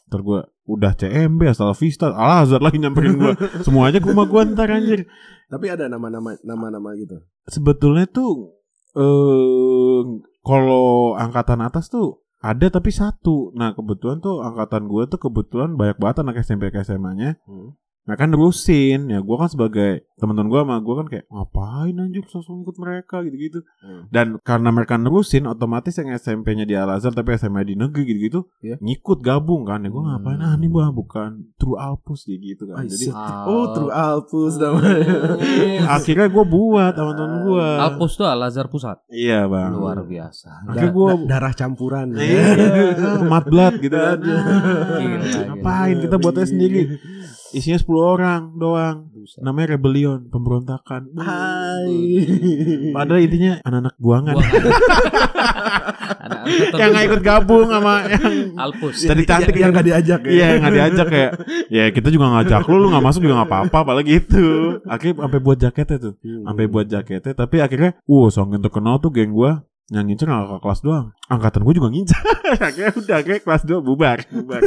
ntar 0.09 0.25
gue 0.25 0.41
udah 0.65 0.97
CMB 0.97 1.41
asal 1.47 1.69
Vista 1.71 2.09
Al 2.09 2.41
Azhar 2.43 2.57
lagi 2.57 2.81
nyamperin 2.81 3.13
gue 3.13 3.33
semua 3.61 3.93
aja 3.93 4.01
ke 4.01 4.09
rumah 4.09 4.25
gue 4.25 4.41
ntar 4.49 4.65
anjir 4.67 5.05
Tapi 5.45 5.65
ada 5.65 5.85
nama-nama 5.85 6.33
nama-nama 6.41 6.93
gitu. 6.93 7.21
sebetulnya 7.45 8.05
tuh 8.05 8.57
eh 8.91 10.01
kalau 10.41 11.13
angkatan 11.13 11.61
atas 11.61 11.89
tuh 11.89 12.25
ada 12.39 12.67
tapi 12.71 12.89
satu 12.91 13.51
nah 13.55 13.75
kebetulan 13.75 14.23
tuh 14.23 14.39
angkatan 14.39 14.87
gue 14.87 15.03
tuh 15.11 15.19
kebetulan 15.19 15.75
banyak 15.75 15.99
banget 15.99 16.23
anak 16.23 16.39
SMP 16.43 16.71
ke 16.71 16.79
SMA 16.83 17.11
nya 17.15 17.31
Hmm. 17.43 17.75
Nah 18.01 18.15
kan 18.15 18.27
nerusin 18.27 19.05
ya 19.05 19.19
gue 19.19 19.35
kan 19.35 19.47
sebagai 19.47 19.91
teman-teman 20.15 20.47
gue 20.47 20.59
sama 20.59 20.75
gue 20.77 20.95
kan 20.97 21.07
kayak 21.07 21.25
ngapain 21.27 21.95
anjir 21.95 22.25
sosok 22.25 22.61
ikut 22.61 22.77
mereka 22.77 23.21
gitu-gitu 23.21 23.61
Hmm. 23.79 24.09
dan 24.09 24.35
karena 24.41 24.69
mereka 24.69 24.95
nerusin 24.95 25.45
otomatis 25.45 25.93
yang 25.93 26.11
SMP-nya 26.11 26.63
di 26.63 26.73
Al 26.73 26.89
Azhar 26.89 27.11
tapi 27.11 27.31
SMA 27.33 27.63
di 27.63 27.73
negeri 27.73 28.03
gitu-gitu 28.05 28.49
Iya. 28.59 28.75
ngikut 28.77 29.19
gabung 29.19 29.63
kan 29.63 29.79
ya 29.79 29.87
gue 29.87 29.95
Hmm. 29.97 30.09
ngapain 30.11 30.39
ah 30.39 30.53
ini 30.53 30.67
bah 30.67 30.89
bukan 30.89 31.53
True 31.55 31.77
Alpus 31.77 32.25
dia 32.25 32.35
gitu 32.35 32.65
kan 32.65 32.75
Ah, 32.75 32.83
jadi. 32.83 33.05
Oh, 33.45 33.65
True 33.71 33.91
Alpus 33.91 34.53
namanya. 34.55 35.05
akhirnya 35.95 36.27
gue 36.27 36.45
buat 36.45 36.93
sama 36.93 37.11
temen 37.13 37.37
gue 37.45 37.67
Alpus 37.79 38.11
tuh 38.15 38.25
Al 38.25 38.41
Azhar 38.41 38.67
pusat. 38.67 38.97
iya 39.07 39.45
bang 39.45 39.71
Luar 39.71 40.01
biasa. 40.03 40.65
akhirnya 40.65 40.81
Da- 40.83 40.95
gue 40.95 41.07
da- 41.07 41.27
darah 41.29 41.53
campuran. 41.53 42.07
iya 42.11 42.47
mat 43.23 43.45
blood 43.45 43.79
gitu 43.79 43.95
kan 43.95 44.17
ngapain 45.47 45.95
kita 45.99 46.15
buatnya 46.17 46.45
sendiri 46.45 46.81
isinya 47.53 47.79
10 47.81 47.89
orang 47.97 48.41
doang. 48.57 49.09
Buset. 49.09 49.41
namanya 49.41 49.75
rebellion 49.75 50.29
pemberontakan. 50.29 51.09
Hai. 51.17 51.97
Padahal 52.93 53.21
intinya 53.25 53.53
anak-anak 53.65 53.95
buangan. 53.97 54.33
Buangan. 54.37 54.63
Anak-anak 56.19 56.77
yang 56.77 56.89
nggak 56.93 57.05
ikut 57.09 57.21
gabung 57.23 57.67
sama 57.69 58.05
yang 58.09 58.53
Alpus. 58.57 59.05
tadi 59.05 59.23
cantik 59.25 59.55
yang 59.55 59.71
gak 59.73 59.85
diajak 59.87 60.19
ya. 60.25 60.31
Iya 60.33 60.47
nggak 60.61 60.73
diajak 60.73 61.07
kayak 61.09 61.31
ya 61.69 61.83
kita 61.89 62.07
juga 62.11 62.25
ngajak 62.37 62.61
lu 62.69 62.75
lu 62.81 62.87
nggak 62.91 63.05
masuk 63.05 63.21
juga 63.23 63.35
nggak 63.41 63.49
apa-apa 63.49 63.77
apalagi 63.81 64.11
itu 64.19 64.45
akhirnya 64.85 65.25
sampai 65.25 65.39
buat 65.39 65.57
jaketnya 65.57 65.97
tuh. 65.97 66.13
Hmm. 66.19 66.43
sampai 66.49 66.65
buat 66.67 66.85
jaketnya 66.89 67.33
tapi 67.33 67.55
akhirnya 67.63 67.91
wow 68.05 68.27
songin 68.29 68.61
terkenal 68.61 68.99
tuh 68.99 69.09
geng 69.13 69.31
gua 69.31 69.63
yang 69.89 70.05
ngincer 70.05 70.29
nggak 70.29 70.45
ke 70.45 70.57
kelas 70.61 70.79
doang. 70.85 71.05
Angkatan 71.29 71.61
gua 71.65 71.73
juga 71.73 71.89
ngincer. 71.89 72.21
Akhirnya 72.69 72.93
udah 72.93 73.19
kayak 73.25 73.41
kelas 73.41 73.63
2 73.65 73.81
bubar. 73.81 74.21
Bubar 74.29 74.61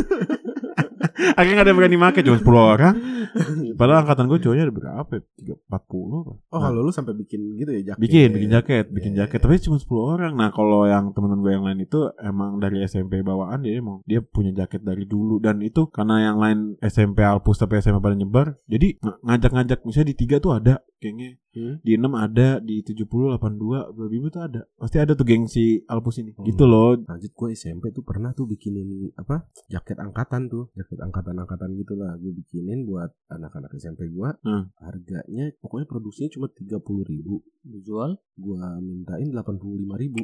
Akhirnya 1.39 1.57
gak 1.57 1.65
ada 1.65 1.71
yang 1.71 1.79
berani 1.79 1.97
make 1.97 2.21
Cuma 2.21 2.37
10 2.37 2.47
orang 2.73 2.95
Padahal 3.79 3.99
angkatan 4.03 4.27
gue 4.27 4.39
cowoknya 4.39 4.65
ada 4.65 4.75
berapa 4.75 5.11
ya? 5.11 5.23
Tiga- 5.35 5.61
40 5.65 5.73
apa? 6.21 6.33
Oh, 6.45 6.53
Nah, 6.53 6.61
kalau 6.63 6.81
lu 6.81 6.93
sampai 6.93 7.15
bikin 7.15 7.41
gitu 7.57 7.71
ya 7.71 7.83
jaket. 7.89 8.01
Bikin, 8.01 8.29
bikin 8.31 8.51
jaket, 8.51 8.85
bikin 8.89 9.13
Iya, 9.13 9.19
jaket. 9.25 9.39
iya. 9.39 9.45
Tapi 9.45 9.55
cuma 9.61 9.77
10 9.79 9.89
orang. 10.13 10.33
Nah, 10.33 10.49
kalau 10.51 10.85
yang 10.85 11.11
teman-teman 11.11 11.41
gue 11.41 11.53
yang 11.53 11.65
lain 11.65 11.81
itu 11.81 11.99
emang 12.19 12.59
dari 12.59 12.83
SMP 12.83 13.21
bawaan 13.21 13.61
dia 13.61 13.75
emang 13.75 14.05
dia 14.05 14.21
punya 14.21 14.53
jaket 14.55 14.83
dari 14.83 15.05
dulu 15.05 15.39
dan 15.39 15.59
itu 15.59 15.89
karena 15.89 16.23
yang 16.23 16.37
lain 16.37 16.59
SMP 16.79 17.23
Alpus 17.23 17.57
tapi 17.57 17.79
SMA 17.79 17.99
pada 17.99 18.15
nyebar. 18.15 18.61
Jadi 18.65 18.99
ng- 18.99 19.21
ngajak-ngajak 19.23 19.79
misalnya 19.83 20.09
di 20.09 20.19
tiga 20.19 20.37
tuh 20.39 20.53
ada 20.55 20.79
gengnya. 21.03 21.35
Hmm. 21.53 21.83
Di 21.83 21.99
6 21.99 22.07
ada, 22.15 22.49
di 22.59 22.81
70 22.81 23.05
82 23.35 23.93
Babibu 23.93 24.31
tuh 24.31 24.41
ada. 24.41 24.63
Pasti 24.73 24.97
ada 24.97 25.13
tuh 25.13 25.27
geng 25.27 25.45
si 25.45 25.83
Alpus 25.85 26.17
ini. 26.17 26.31
Hmm. 26.33 26.47
Gitu 26.47 26.63
loh. 26.63 26.95
Lanjut 26.95 27.29
gue 27.29 27.49
SMP 27.53 27.91
tuh 27.91 28.01
pernah 28.01 28.31
tuh 28.31 28.47
bikinin 28.47 29.11
apa 29.15 29.45
jaket 29.67 29.99
angkatan 29.99 30.47
tuh 30.47 30.71
jaket 30.73 30.97
angkatan-angkatan 30.97 31.75
gitulah 31.75 32.15
gue 32.17 32.33
bikinin 32.33 32.87
buat 32.87 33.11
anak-anak 33.29 33.75
SMP 33.75 34.07
gue 34.07 34.31
Hmm. 34.41 34.71
harganya 34.79 35.51
pokoknya 35.59 35.85
produksinya 35.85 36.31
cuma 36.31 36.47
tiga 36.49 36.79
puluh 36.79 37.03
ribu 37.03 37.43
Dijual 37.61 38.15
gue 38.35 38.59
mintain 38.81 39.27
delapan 39.27 39.59
puluh 39.59 39.77
lima 39.77 39.99
ribu 39.99 40.23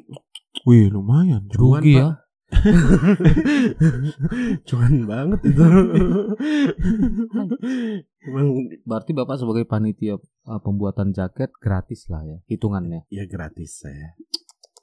Wih, 0.67 0.91
lumayan. 0.91 1.47
Cuan, 1.49 1.81
rugi 1.81 1.95
Pak. 1.95 2.03
ya. 2.03 2.09
Cuan 4.69 4.95
banget 5.05 5.41
itu 5.53 5.63
emang 8.25 8.49
Berarti 8.89 9.11
Bapak 9.13 9.37
sebagai 9.37 9.69
panitia 9.69 10.17
uh, 10.49 10.61
pembuatan 10.61 11.13
jaket 11.13 11.53
gratis 11.61 12.09
lah 12.09 12.25
ya 12.25 12.39
hitungannya. 12.49 13.05
ya 13.13 13.29
gratis 13.29 13.85
saya 13.85 14.17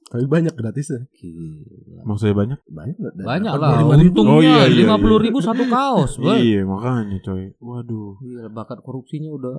tapi 0.06 0.30
banyak 0.30 0.54
gratisnya 0.54 1.10
Gila. 1.18 2.06
Maksudnya 2.06 2.36
banyak? 2.38 2.60
banyak? 2.70 2.96
Banyak 3.26 3.54
lah. 3.58 3.82
Untungnya 3.82 4.38
Oh, 4.38 4.42
iya, 4.46 4.70
iya, 4.70 4.86
lima 4.86 5.02
puluh 5.02 5.18
iya. 5.18 5.26
ribu 5.28 5.42
satu 5.42 5.66
kaos. 5.66 6.22
Iya, 6.46 6.62
makanya 6.62 7.18
coy. 7.26 7.58
Waduh. 7.58 8.22
Gila, 8.22 8.54
bakat 8.54 8.86
korupsinya 8.86 9.34
udah. 9.34 9.58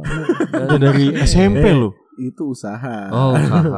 Itu 0.54 0.76
dari 0.86 1.18
SMP 1.26 1.75
loh. 1.75 1.98
itu 2.16 2.48
usaha 2.48 3.12
Oh 3.12 3.36
usaha. 3.36 3.68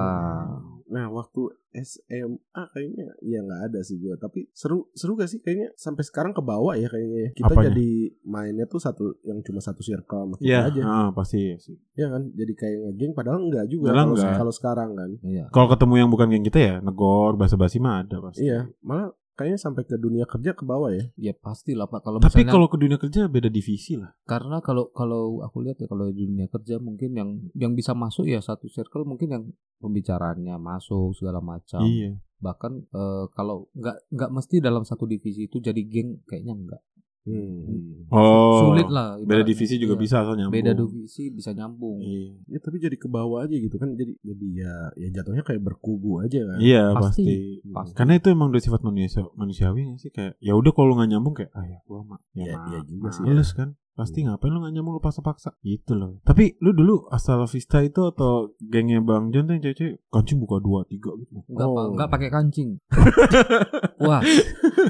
Nah 0.88 1.09
waktu 1.09 1.52
SMA 1.78 2.35
kayaknya 2.73 3.12
ya 3.21 3.40
nggak 3.40 3.62
ada 3.68 3.80
sih 3.80 3.97
gue 3.97 4.16
Tapi 4.16 4.49
seru 4.50 4.88
seru 4.92 5.14
gak 5.14 5.28
sih 5.28 5.38
kayaknya 5.38 5.71
sampai 5.75 6.00
sekarang 6.00 6.33
ke 6.33 6.40
bawah 6.40 6.73
ya 6.73 6.88
kayaknya 6.88 7.30
Kita 7.33 7.52
Apanya? 7.52 7.68
jadi 7.71 7.90
mainnya 8.25 8.64
tuh 8.64 8.80
satu 8.80 9.21
yang 9.23 9.45
cuma 9.45 9.61
satu 9.61 9.80
circle 9.80 10.25
sama 10.26 10.35
kita 10.37 10.49
Iya, 10.49 10.59
aja 10.64 10.80
ah, 10.83 11.09
pasti 11.12 11.54
sih. 11.61 11.76
Ya 11.92 12.09
kan 12.09 12.33
jadi 12.33 12.52
kayak 12.52 12.76
ngegeng 12.88 13.12
padahal 13.12 13.40
enggak 13.45 13.68
juga 13.68 13.92
kalau 13.92 14.16
enggak. 14.16 14.35
kalau 14.37 14.52
sekarang 14.52 14.90
kan 14.92 15.11
Iya. 15.21 15.45
Kalau 15.49 15.68
ketemu 15.68 15.95
yang 15.97 16.09
bukan 16.09 16.26
geng 16.28 16.45
kita 16.45 16.59
ya 16.59 16.75
negor, 16.80 17.37
basa-basi 17.37 17.76
mah 17.78 18.02
ada 18.02 18.16
pasti. 18.18 18.42
Iya 18.42 18.66
malah 18.80 19.12
kayaknya 19.38 19.62
sampai 19.62 19.87
ke 19.87 19.95
dunia 19.95 20.26
kerja 20.26 20.50
ke 20.52 20.66
bawah 20.66 20.90
ya 20.90 21.07
Ya 21.14 21.30
pasti 21.33 21.78
lah 21.78 21.87
Pak 21.87 22.02
kalau 22.02 22.18
Tapi 22.18 22.42
misalnya 22.42 22.52
kalau 22.59 22.66
ke 22.66 22.76
dunia 22.76 22.99
kerja 22.99 23.30
beda 23.30 23.47
divisi 23.47 23.95
lah. 23.95 24.11
karena 24.26 24.59
kalau 24.59 24.90
kalau 24.90 25.38
aku 25.47 25.62
lihat 25.62 25.78
ya 25.78 25.87
kalau 25.87 26.11
di 26.11 26.26
dunia 26.26 26.50
kerja 26.50 26.83
mungkin 26.83 27.14
yang 27.14 27.30
yang 27.54 27.73
bisa 27.78 27.95
masuk 27.95 28.26
ya 28.26 28.42
satu 28.42 28.66
circle 28.66 29.07
mungkin 29.07 29.28
yang 29.30 29.45
pembicaraannya 29.78 30.59
masuk 30.59 31.14
segala 31.14 31.38
macam. 31.38 31.87
Iya. 31.87 32.18
Bahkan 32.42 32.73
eh, 32.90 33.25
kalau 33.33 33.71
nggak 33.73 34.11
nggak 34.11 34.30
mesti 34.35 34.59
dalam 34.59 34.83
satu 34.83 35.07
divisi 35.07 35.47
itu 35.47 35.62
jadi 35.62 35.78
geng 35.87 36.26
kayaknya 36.26 36.54
enggak. 36.59 36.83
Hmm. 37.28 38.08
Oh. 38.08 38.73
Sulit 38.73 38.88
lah. 38.88 39.20
Beda 39.20 39.44
divisi 39.44 39.76
juga 39.76 39.92
Iya. 39.92 40.00
bisa 40.00 40.14
asal 40.18 40.35
nyambung. 40.35 40.54
Beda 40.54 40.73
divisi 40.73 41.28
bisa 41.28 41.50
nyambung. 41.52 42.00
Iya. 42.00 42.32
Ya 42.47 42.58
tapi 42.58 42.76
jadi 42.78 42.97
ke 42.97 43.04
bawah 43.06 43.44
aja 43.44 43.52
gitu 43.52 43.76
kan 43.76 43.92
Jadi 43.92 44.16
jadi 44.18 44.47
ya 44.56 44.75
ya 44.97 45.08
jatuhnya 45.12 45.42
kayak 45.42 45.61
berkubu 45.61 46.18
aja 46.18 46.40
kan 46.42 46.56
Iya 46.56 46.97
Pasti. 46.97 47.25
pasti. 47.28 47.37
Pasti. 47.68 47.94
Karena 47.94 48.12
itu 48.16 48.26
emang 48.28 48.49
udah 48.49 48.58
sifat 48.58 48.80
manusia 48.80 49.20
manusiawi 49.35 49.82
sih 49.97 50.08
kayak 50.08 50.35
ya 50.38 50.52
udah 50.52 50.73
kalau 50.73 50.97
nggak 50.97 51.11
nyambung 51.11 51.35
kayak 51.35 51.52
ah 51.52 51.64
ya 51.64 51.78
gua 51.85 52.00
mah 52.02 52.20
ya, 52.32 52.42
Iya, 52.42 52.54
ma- 52.54 52.66
iya 52.66 52.80
juga 52.82 53.08
sih 53.12 53.23
males 53.23 53.50
kan. 53.52 53.76
Pasti 53.99 54.23
ngapain 54.23 54.49
lu 54.49 54.62
gak 54.62 54.71
nyambung 54.71 54.95
lu 54.95 55.02
paksa-paksa? 55.02 55.59
Gitu 55.59 55.90
loh. 55.93 56.23
Tapi 56.23 56.55
lu 56.62 56.71
dulu 56.71 57.11
asal 57.11 57.43
Vista 57.45 57.83
itu 57.83 57.99
Atau 58.07 58.55
gengnya 58.62 59.02
Bang 59.02 59.35
John 59.35 59.45
tuh 59.45 59.59
yang 59.59 59.62
cewek-cewek 59.67 59.99
Kancing 60.07 60.38
buka 60.38 60.62
dua 60.62 60.87
tiga 60.87 61.11
gitu. 61.19 61.43
Enggak 61.50 61.67
Oh. 61.67 61.90
enggak 61.90 62.07
pakai 62.09 62.31
kancing. 62.31 62.78
Wah, 64.07 64.23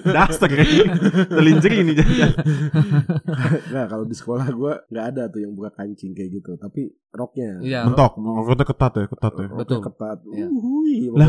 Daster 0.04 0.46
kayaknya 0.46 0.92
Telinjek 1.26 1.72
ini 1.72 1.92
jangan 1.96 2.30
Nah 3.74 3.84
kalau 3.88 4.04
di 4.04 4.12
sekolah 4.12 4.44
gue 4.46 4.72
nggak 4.86 5.06
ada 5.16 5.22
tuh 5.26 5.40
yang 5.40 5.56
buka 5.56 5.72
kancing 5.72 6.12
kayak 6.12 6.28
gitu 6.30 6.54
Tapi 6.54 6.92
roknya. 7.08 7.64
Iya. 7.64 7.80
Mentok. 7.88 8.20
Maksudnya 8.20 8.66
ketat 8.68 8.92
ya 8.94 9.04
Ketat 9.08 9.32
ya. 9.32 9.46
Roknya 9.48 9.58
Betul. 9.64 9.80
ketat. 9.80 10.18
Iya. 10.28 10.46
Uhuy, 10.52 10.94
Lah. 11.16 11.28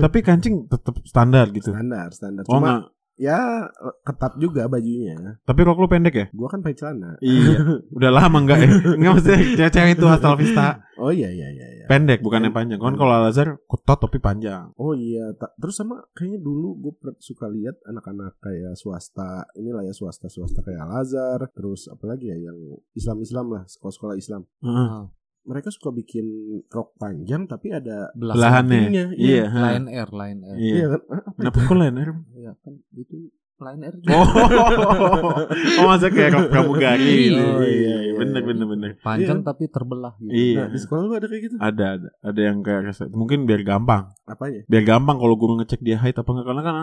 Tapi 0.00 0.18
kancing 0.24 0.54
tetap 0.66 0.96
standar 1.04 1.52
gitu. 1.52 1.70
Standar 1.70 2.08
standar. 2.10 2.42
Oh 2.48 2.56
Cuma 2.56 2.68
enggak 2.80 2.96
ya 3.18 3.66
ketat 4.06 4.38
juga 4.38 4.70
bajunya. 4.70 5.36
Tapi 5.42 5.60
rok 5.66 5.82
lu 5.82 5.90
pendek 5.90 6.14
ya? 6.14 6.26
Gue 6.30 6.48
kan 6.48 6.62
pakai 6.62 6.78
celana 6.78 7.18
Iya. 7.18 7.58
Udah 7.98 8.10
lama 8.14 8.38
enggak 8.38 8.58
ya? 8.62 8.70
Enggak 8.96 9.12
maksudnya 9.18 9.38
Cewek-cewek 9.58 9.92
itu 9.98 10.06
asal 10.06 10.32
Vista. 10.38 10.68
Oh 10.98 11.10
iya 11.10 11.30
iya 11.30 11.46
iya, 11.50 11.66
iya. 11.78 11.84
Pendek 11.86 12.22
bukan 12.22 12.46
yang 12.46 12.54
panjang. 12.54 12.78
Kan 12.78 12.94
kalau 12.94 13.12
Al 13.14 13.30
Azhar 13.30 13.58
Ketat 13.66 13.98
tapi 13.98 14.18
panjang. 14.18 14.74
Oh 14.74 14.94
iya, 14.94 15.30
ta- 15.34 15.54
terus 15.54 15.78
sama 15.78 16.02
kayaknya 16.14 16.42
dulu 16.42 16.74
gue 16.78 16.92
suka 17.18 17.46
lihat 17.46 17.78
anak-anak 17.86 18.38
kayak 18.38 18.74
swasta, 18.74 19.46
inilah 19.54 19.86
ya 19.86 19.94
swasta-swasta 19.94 20.62
kayak 20.62 20.78
Al 20.82 21.02
Azhar, 21.02 21.40
terus 21.54 21.86
apalagi 21.86 22.30
ya 22.30 22.50
yang 22.50 22.58
Islam-Islam 22.94 23.46
lah, 23.50 23.62
sekolah-sekolah 23.66 24.14
Islam. 24.18 24.42
Heeh. 24.58 24.88
Ah, 24.90 25.04
Mereka 25.48 25.68
suka 25.70 25.88
bikin 25.90 26.26
rok 26.66 26.92
panjang 26.94 27.44
tapi 27.44 27.72
ada 27.72 28.12
belas 28.12 28.36
Belahannya 28.36 29.16
Iya 29.16 29.48
ha. 29.48 29.60
Lion 29.72 29.86
Air, 29.88 30.08
Lion 30.10 30.40
Air. 30.44 30.56
Iya 30.56 30.74
Iya 30.74 30.86
kan? 30.86 31.00
Ah, 31.08 31.16
apa 31.18 31.30
Kenapa 31.34 31.58
kok 31.62 31.74
lain 31.74 31.94
air? 31.96 32.10
Iya 32.34 32.52
kan 32.58 32.72
itu 32.94 33.16
Lion 33.58 33.80
Air. 33.82 33.94
Oh, 34.08 34.22
oh 35.74 35.86
masa 35.88 36.06
kayak 36.08 36.30
rok 36.30 36.46
pramugari. 36.48 37.26
Iya, 37.26 37.42
Oh, 37.48 37.58
iya, 37.58 37.66
iya, 37.66 37.94
iya. 38.04 38.12
bener 38.14 38.42
bener 38.44 38.66
bener. 38.66 38.90
Panjang 39.00 39.40
Iya. 39.40 39.46
tapi 39.46 39.66
terbelah 39.66 40.14
gitu. 40.16 40.30
Iya. 40.30 40.58
Nah, 40.60 40.68
di 40.68 40.78
sekolah 40.78 41.02
lu 41.02 41.14
ada 41.14 41.26
kayak 41.26 41.42
gitu? 41.42 41.56
Ada 41.58 41.84
ada 41.92 42.08
ada 42.22 42.40
yang 42.40 42.56
kayak 42.60 42.82
rasa- 42.86 43.10
mungkin 43.10 43.42
biar 43.44 43.64
gampang. 43.64 44.14
Apanya? 44.24 44.62
Biar 44.64 44.84
gampang 44.84 45.16
kalau 45.16 45.34
gue 45.34 45.48
ngecek 45.56 45.80
dia 45.80 45.96
height 45.96 46.14
apa 46.14 46.28
enggak 46.28 46.46
karena 46.46 46.62
kan 46.62 46.74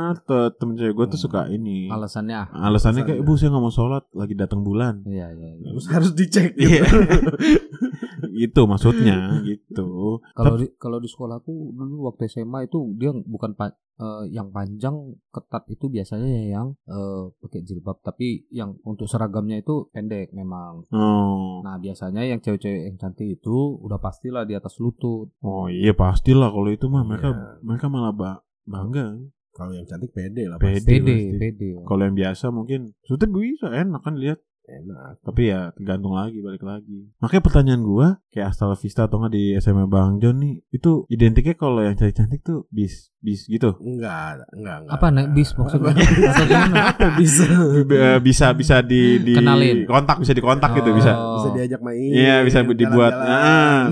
temen 0.52 0.74
cewek 0.76 0.94
gue 0.94 1.06
tuh 1.08 1.14
Hmm. 1.14 1.24
suka 1.24 1.42
ini. 1.48 1.88
Alasannya 1.88 2.36
ah. 2.36 2.48
Alasannya 2.52 3.04
kayak 3.06 3.20
ibu 3.22 3.32
saya 3.36 3.50
nggak 3.52 3.62
mau 3.62 3.72
sholat 3.72 4.04
lagi 4.12 4.34
datang 4.34 4.60
bulan. 4.60 5.00
Iya, 5.06 5.32
iya, 5.32 5.50
iya. 5.56 5.70
Terus 5.70 5.88
harus 5.88 6.12
dicek 6.12 6.58
Iya. 6.58 6.84
gitu. 8.28 8.46
itu 8.56 8.62
maksudnya 8.66 9.18
gitu. 9.42 9.90
Kalau 10.32 10.56
di 10.56 10.68
kalau 10.76 10.98
di 10.98 11.06
sekolahku 11.06 11.48
dulu 11.72 12.06
waktu 12.06 12.26
SMA 12.26 12.66
itu 12.66 12.78
dia 12.94 13.12
bukan 13.12 13.54
pa- 13.54 13.72
eh, 13.96 14.24
yang 14.30 14.50
panjang 14.50 14.94
ketat 15.30 15.66
itu 15.68 15.88
biasanya 15.88 16.26
yang 16.50 16.68
eh, 16.86 17.24
pakai 17.36 17.62
jilbab 17.62 18.00
tapi 18.00 18.46
yang 18.50 18.76
untuk 18.82 19.06
seragamnya 19.06 19.58
itu 19.58 19.88
pendek 19.90 20.32
memang. 20.32 20.84
Oh. 20.90 21.62
Nah 21.62 21.78
biasanya 21.78 22.24
yang 22.24 22.40
cewek-cewek 22.40 22.82
yang 22.86 22.98
cantik 22.98 23.30
itu 23.32 23.56
udah 23.78 23.98
pastilah 23.98 24.44
di 24.44 24.54
atas 24.54 24.76
lutut. 24.78 25.32
Oh 25.40 25.68
iya 25.68 25.92
pastilah 25.92 26.50
kalau 26.50 26.70
itu 26.70 26.86
mah 26.86 27.02
mereka 27.02 27.30
Iya. 27.30 27.62
mereka 27.62 27.86
malah 27.86 28.12
ba- 28.12 28.42
bangga. 28.64 29.16
Kalau 29.52 29.72
yang 29.72 29.88
cantik 29.88 30.12
pede 30.12 30.46
lah 30.46 30.60
Pede. 30.60 30.84
pasti. 30.84 30.92
Pede, 30.92 31.16
pasti. 31.16 31.38
pede. 31.40 31.70
Kalau 31.82 32.02
yang 32.02 32.16
biasa 32.16 32.46
mungkin 32.50 32.92
Sudah 33.02 33.24
bisa 33.26 33.68
enak 33.70 34.02
kan 34.02 34.16
lihat 34.16 34.44
Enak. 34.66 35.22
Tapi 35.22 35.42
ya 35.46 35.70
tergantung 35.72 36.14
lagi 36.14 36.42
balik 36.42 36.62
lagi. 36.62 37.14
Makanya 37.18 37.44
pertanyaan 37.44 37.82
gua 37.82 38.08
kayak 38.30 38.50
Astal 38.50 38.74
Vista 38.74 39.06
atau 39.06 39.18
nggak 39.18 39.30
di 39.30 39.54
SMA 39.56 39.86
Bang 39.86 40.18
John 40.18 40.42
nih 40.42 40.66
itu 40.70 41.06
identiknya 41.06 41.54
kalau 41.54 41.80
yang 41.80 41.94
cantik-cantik 41.94 42.42
tuh 42.42 42.66
bis 42.68 43.14
bis 43.20 43.46
gitu. 43.46 43.78
Enggak, 43.78 44.42
enggak, 44.52 44.78
enggak. 44.82 44.94
Apa 44.98 45.06
naik 45.10 45.30
bis 45.32 45.54
maksudnya? 45.54 45.94
Apa 45.94 47.08
bisa? 47.22 47.46
B- 47.86 47.94
eh, 47.96 48.20
bisa 48.20 48.48
bisa 48.52 48.76
di 48.82 49.22
di 49.22 49.34
Kenalin. 49.38 49.86
kontak 49.86 50.18
bisa 50.18 50.34
dikontak 50.34 50.74
gitu 50.76 50.94
bisa. 50.94 51.14
Oh. 51.14 51.38
Bisa 51.38 51.50
diajak 51.54 51.82
main. 51.82 52.10
Iya, 52.10 52.36
bisa 52.42 52.66
dibuat. 52.66 53.14
jalan-jalan. 53.14 53.46
Ah, 53.46 53.84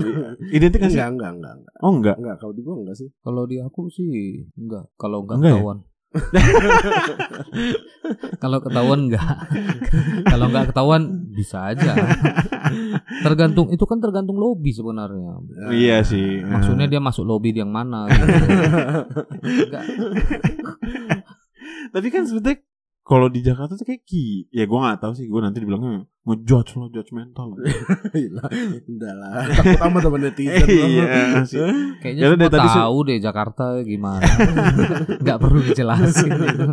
Identik 0.50 0.78
nggak 0.82 0.90
sih? 0.90 0.98
Enggak, 0.98 1.10
enggak, 1.14 1.32
enggak, 1.32 1.54
enggak. 1.54 1.74
Oh 1.80 1.92
enggak. 1.92 2.16
Enggak, 2.18 2.36
kalau 2.38 2.52
di 2.52 2.62
gua 2.62 2.74
enggak 2.78 2.96
sih. 2.98 3.08
Kalau 3.22 3.42
di 3.46 3.56
aku 3.58 3.80
sih 3.90 4.10
enggak. 4.54 4.84
Kalau 4.94 5.22
enggak, 5.22 5.36
Enggak 5.38 5.54
ya? 5.54 5.74
Kalau 8.42 8.58
ketahuan 8.62 9.10
enggak. 9.10 9.50
Kalau 10.30 10.46
enggak 10.50 10.66
ketahuan 10.70 11.02
bisa 11.34 11.74
aja. 11.74 11.94
Tergantung 13.26 13.74
itu 13.74 13.82
kan 13.86 13.98
tergantung 13.98 14.38
lobby 14.38 14.70
sebenarnya. 14.70 15.42
Iya 15.74 16.06
sih. 16.06 16.42
Maksudnya 16.44 16.86
dia 16.86 17.00
masuk 17.02 17.26
lobby 17.26 17.50
yang 17.54 17.74
mana 17.74 18.06
gitu. 18.10 18.34
Tapi 21.94 22.10
kan 22.10 22.26
sebetulnya 22.26 22.58
kalau 23.04 23.28
di 23.28 23.44
Jakarta 23.44 23.76
tuh 23.76 23.84
kayak 23.84 24.08
ki, 24.08 24.48
ya 24.48 24.64
gua 24.64 24.88
nggak 24.88 25.04
tahu 25.04 25.12
sih. 25.12 25.28
Gua 25.28 25.44
nanti 25.44 25.60
dibilangnya 25.60 26.08
ngejudge 26.24 26.80
lo, 26.80 26.88
judgmental. 26.88 27.52
Gila, 28.16 28.44
udah 28.96 29.12
lah. 29.12 29.44
Takut 29.52 29.76
sama 29.76 29.98
temen 30.00 30.20
netizen. 30.24 30.64
iya 30.72 31.44
sih. 31.44 31.60
Kayaknya 32.00 32.22
Ya 32.24 32.28
udah 32.32 32.48
semua 32.48 32.54
tadi 32.56 32.68
tahu 32.72 32.96
deh 33.04 33.18
Jakarta 33.20 33.64
gimana. 33.84 34.24
Enggak 35.20 35.36
perlu 35.36 35.60
dijelasin. 35.68 36.30
gitu. 36.32 36.64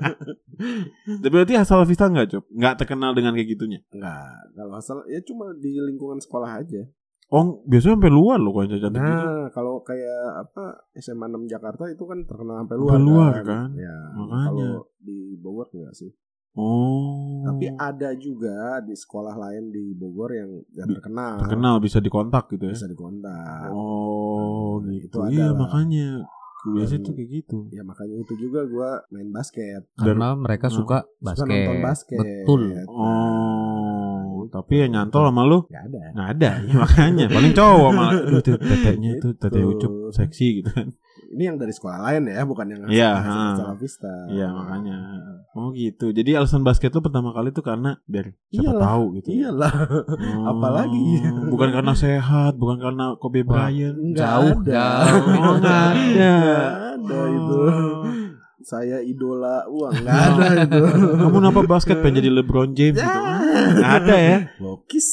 Tapi 1.20 1.34
berarti 1.36 1.54
asal 1.60 1.84
Vista 1.84 2.08
nggak 2.08 2.28
cop, 2.32 2.44
nggak 2.48 2.76
terkenal 2.80 3.12
dengan 3.12 3.36
kayak 3.36 3.50
gitunya. 3.52 3.80
Enggak, 3.92 4.56
kalau 4.56 4.74
asal 4.80 4.98
ya 5.12 5.20
cuma 5.28 5.52
di 5.60 5.84
lingkungan 5.84 6.24
sekolah 6.24 6.64
aja. 6.64 6.88
Oh, 7.32 7.64
biasanya 7.64 7.96
sampai 7.96 8.12
luar 8.12 8.38
loh 8.38 8.52
kalau 8.52 8.68
cantik 8.68 8.92
gitu. 8.92 9.00
Nah, 9.00 9.48
kalau 9.50 9.80
kayak 9.82 10.22
apa 10.42 10.64
SMA 10.94 11.26
6 11.26 11.48
Jakarta 11.48 11.88
itu 11.88 12.04
kan 12.04 12.20
terkenal 12.22 12.60
sampai 12.60 12.76
luar, 12.76 12.92
Sampai 12.92 13.08
luar, 13.08 13.34
kan? 13.42 13.70
Ya, 13.74 13.98
Makanya. 14.14 14.46
kalau 14.46 14.72
di 15.00 15.18
Bogor 15.36 15.68
enggak 15.72 15.96
sih. 15.96 16.12
Oh. 16.52 17.48
Tapi 17.48 17.72
ada 17.72 18.12
juga 18.14 18.56
di 18.80 18.92
sekolah 18.94 19.34
lain 19.34 19.72
di 19.72 19.96
Bogor 19.96 20.30
yang 20.30 20.52
yang 20.70 20.92
terkenal. 20.92 21.40
terkenal 21.40 21.80
bisa 21.80 21.98
dikontak 21.98 22.52
gitu 22.52 22.68
ya. 22.68 22.76
Bisa 22.76 22.86
dikontak. 22.86 23.72
Oh, 23.72 24.78
Nah, 24.78 24.92
gitu. 24.92 25.08
itu 25.08 25.18
ada 25.18 25.32
iya, 25.32 25.48
makanya 25.52 26.08
biasanya 26.68 27.00
Dan- 27.00 27.08
tuh 27.08 27.14
kayak 27.16 27.30
gitu. 27.34 27.58
Ya 27.72 27.82
makanya 27.82 28.16
itu 28.20 28.34
juga 28.38 28.62
gua 28.66 29.02
main 29.08 29.32
basket. 29.32 29.88
Karena 29.96 30.36
mereka 30.36 30.68
Hmm. 30.68 30.76
suka 30.78 30.98
Suka 31.02 31.24
basket. 31.24 31.48
nonton 31.48 31.78
basket. 31.82 32.20
Betul. 32.20 32.62
Oh, 32.86 33.81
tapi 34.62 34.74
ya 34.77 34.88
nyantol 34.88 35.25
sama 35.25 35.41
lu 35.44 35.60
Gak 35.65 35.84
ada. 35.84 36.01
nggak 36.13 36.30
ada, 36.32 36.50
ya, 36.62 36.74
makanya 36.77 37.25
paling 37.27 37.53
cowok 37.53 37.89
malah. 37.91 38.13
Aduh, 38.22 38.39
tuh 38.39 38.56
teteknya 38.56 39.12
tuh 39.18 39.32
tete 39.34 39.58
Itu. 39.58 39.70
ucup 39.72 39.91
seksi 40.12 40.48
gitu 40.58 40.70
kan. 40.70 40.88
Ini 41.32 41.44
yang 41.48 41.56
dari 41.56 41.72
sekolah 41.72 42.00
lain 42.03 42.27
ya, 42.27 42.44
bukan 42.44 42.65
yang 42.68 42.80
Iya, 42.86 43.12
Vista. 43.74 44.12
Iya, 44.27 44.51
makanya. 44.51 44.98
Oh 45.51 45.72
gitu. 45.72 46.12
Jadi 46.12 46.36
alasan 46.36 46.60
basket 46.62 46.91
lu 46.91 47.00
pertama 47.00 47.32
kali 47.32 47.50
tuh 47.50 47.60
karena 47.62 47.96
biar 48.06 48.36
siapa 48.48 48.68
Iyalah, 48.68 48.84
tahu 48.86 49.03
gitu. 49.15 49.27
ya. 49.27 49.36
Iyalah. 49.48 49.74
Oh, 50.12 50.44
apalagi. 50.50 51.03
Bukan 51.48 51.70
karena 51.72 51.94
sehat, 51.94 52.56
bukan 52.56 52.77
karena 52.80 53.15
Kobe 53.15 53.41
Bryant. 53.41 53.96
Nggak 53.96 54.20
Jauh, 54.22 54.51
ada. 54.60 54.84
jauh. 55.08 55.24
Oh, 55.41 55.53
nggak 55.58 55.82
ada. 55.88 56.34
Ada 56.94 57.20
itu. 57.25 57.56
Oh. 57.58 58.03
Saya 58.62 59.01
idola 59.01 59.65
uang 59.65 59.94
nggak 59.98 60.20
ada 60.27 60.46
itu. 60.62 60.82
Kamu 61.18 61.34
kenapa 61.34 61.60
basket 61.65 61.98
pengen 61.98 62.20
jadi 62.20 62.30
LeBron 62.30 62.72
James 62.72 63.00
gitu? 63.00 63.08
Nggak 63.51 63.93
ada 64.03 64.15
ya. 64.17 64.38
Logis. 64.63 65.08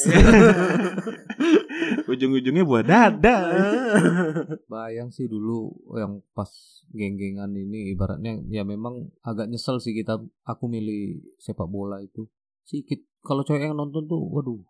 Ujung-ujungnya 2.11 2.65
buat 2.65 2.87
dada. 2.87 3.37
Bayang 4.71 5.11
sih 5.11 5.27
dulu 5.27 5.75
yang 5.99 6.23
pas 6.33 6.51
geng-gengan 6.95 7.53
ini 7.53 7.93
ibaratnya 7.93 8.41
ya 8.49 8.65
memang 8.65 9.13
agak 9.21 9.51
nyesel 9.53 9.83
sih 9.83 9.93
kita 9.93 10.23
aku 10.47 10.65
milih 10.71 11.21
sepak 11.43 11.69
bola 11.69 12.01
itu. 12.01 12.27
Sedikit 12.65 13.03
kalau 13.25 13.45
cewek 13.45 13.69
yang 13.69 13.77
nonton 13.77 14.07
tuh 14.09 14.21
waduh 14.21 14.63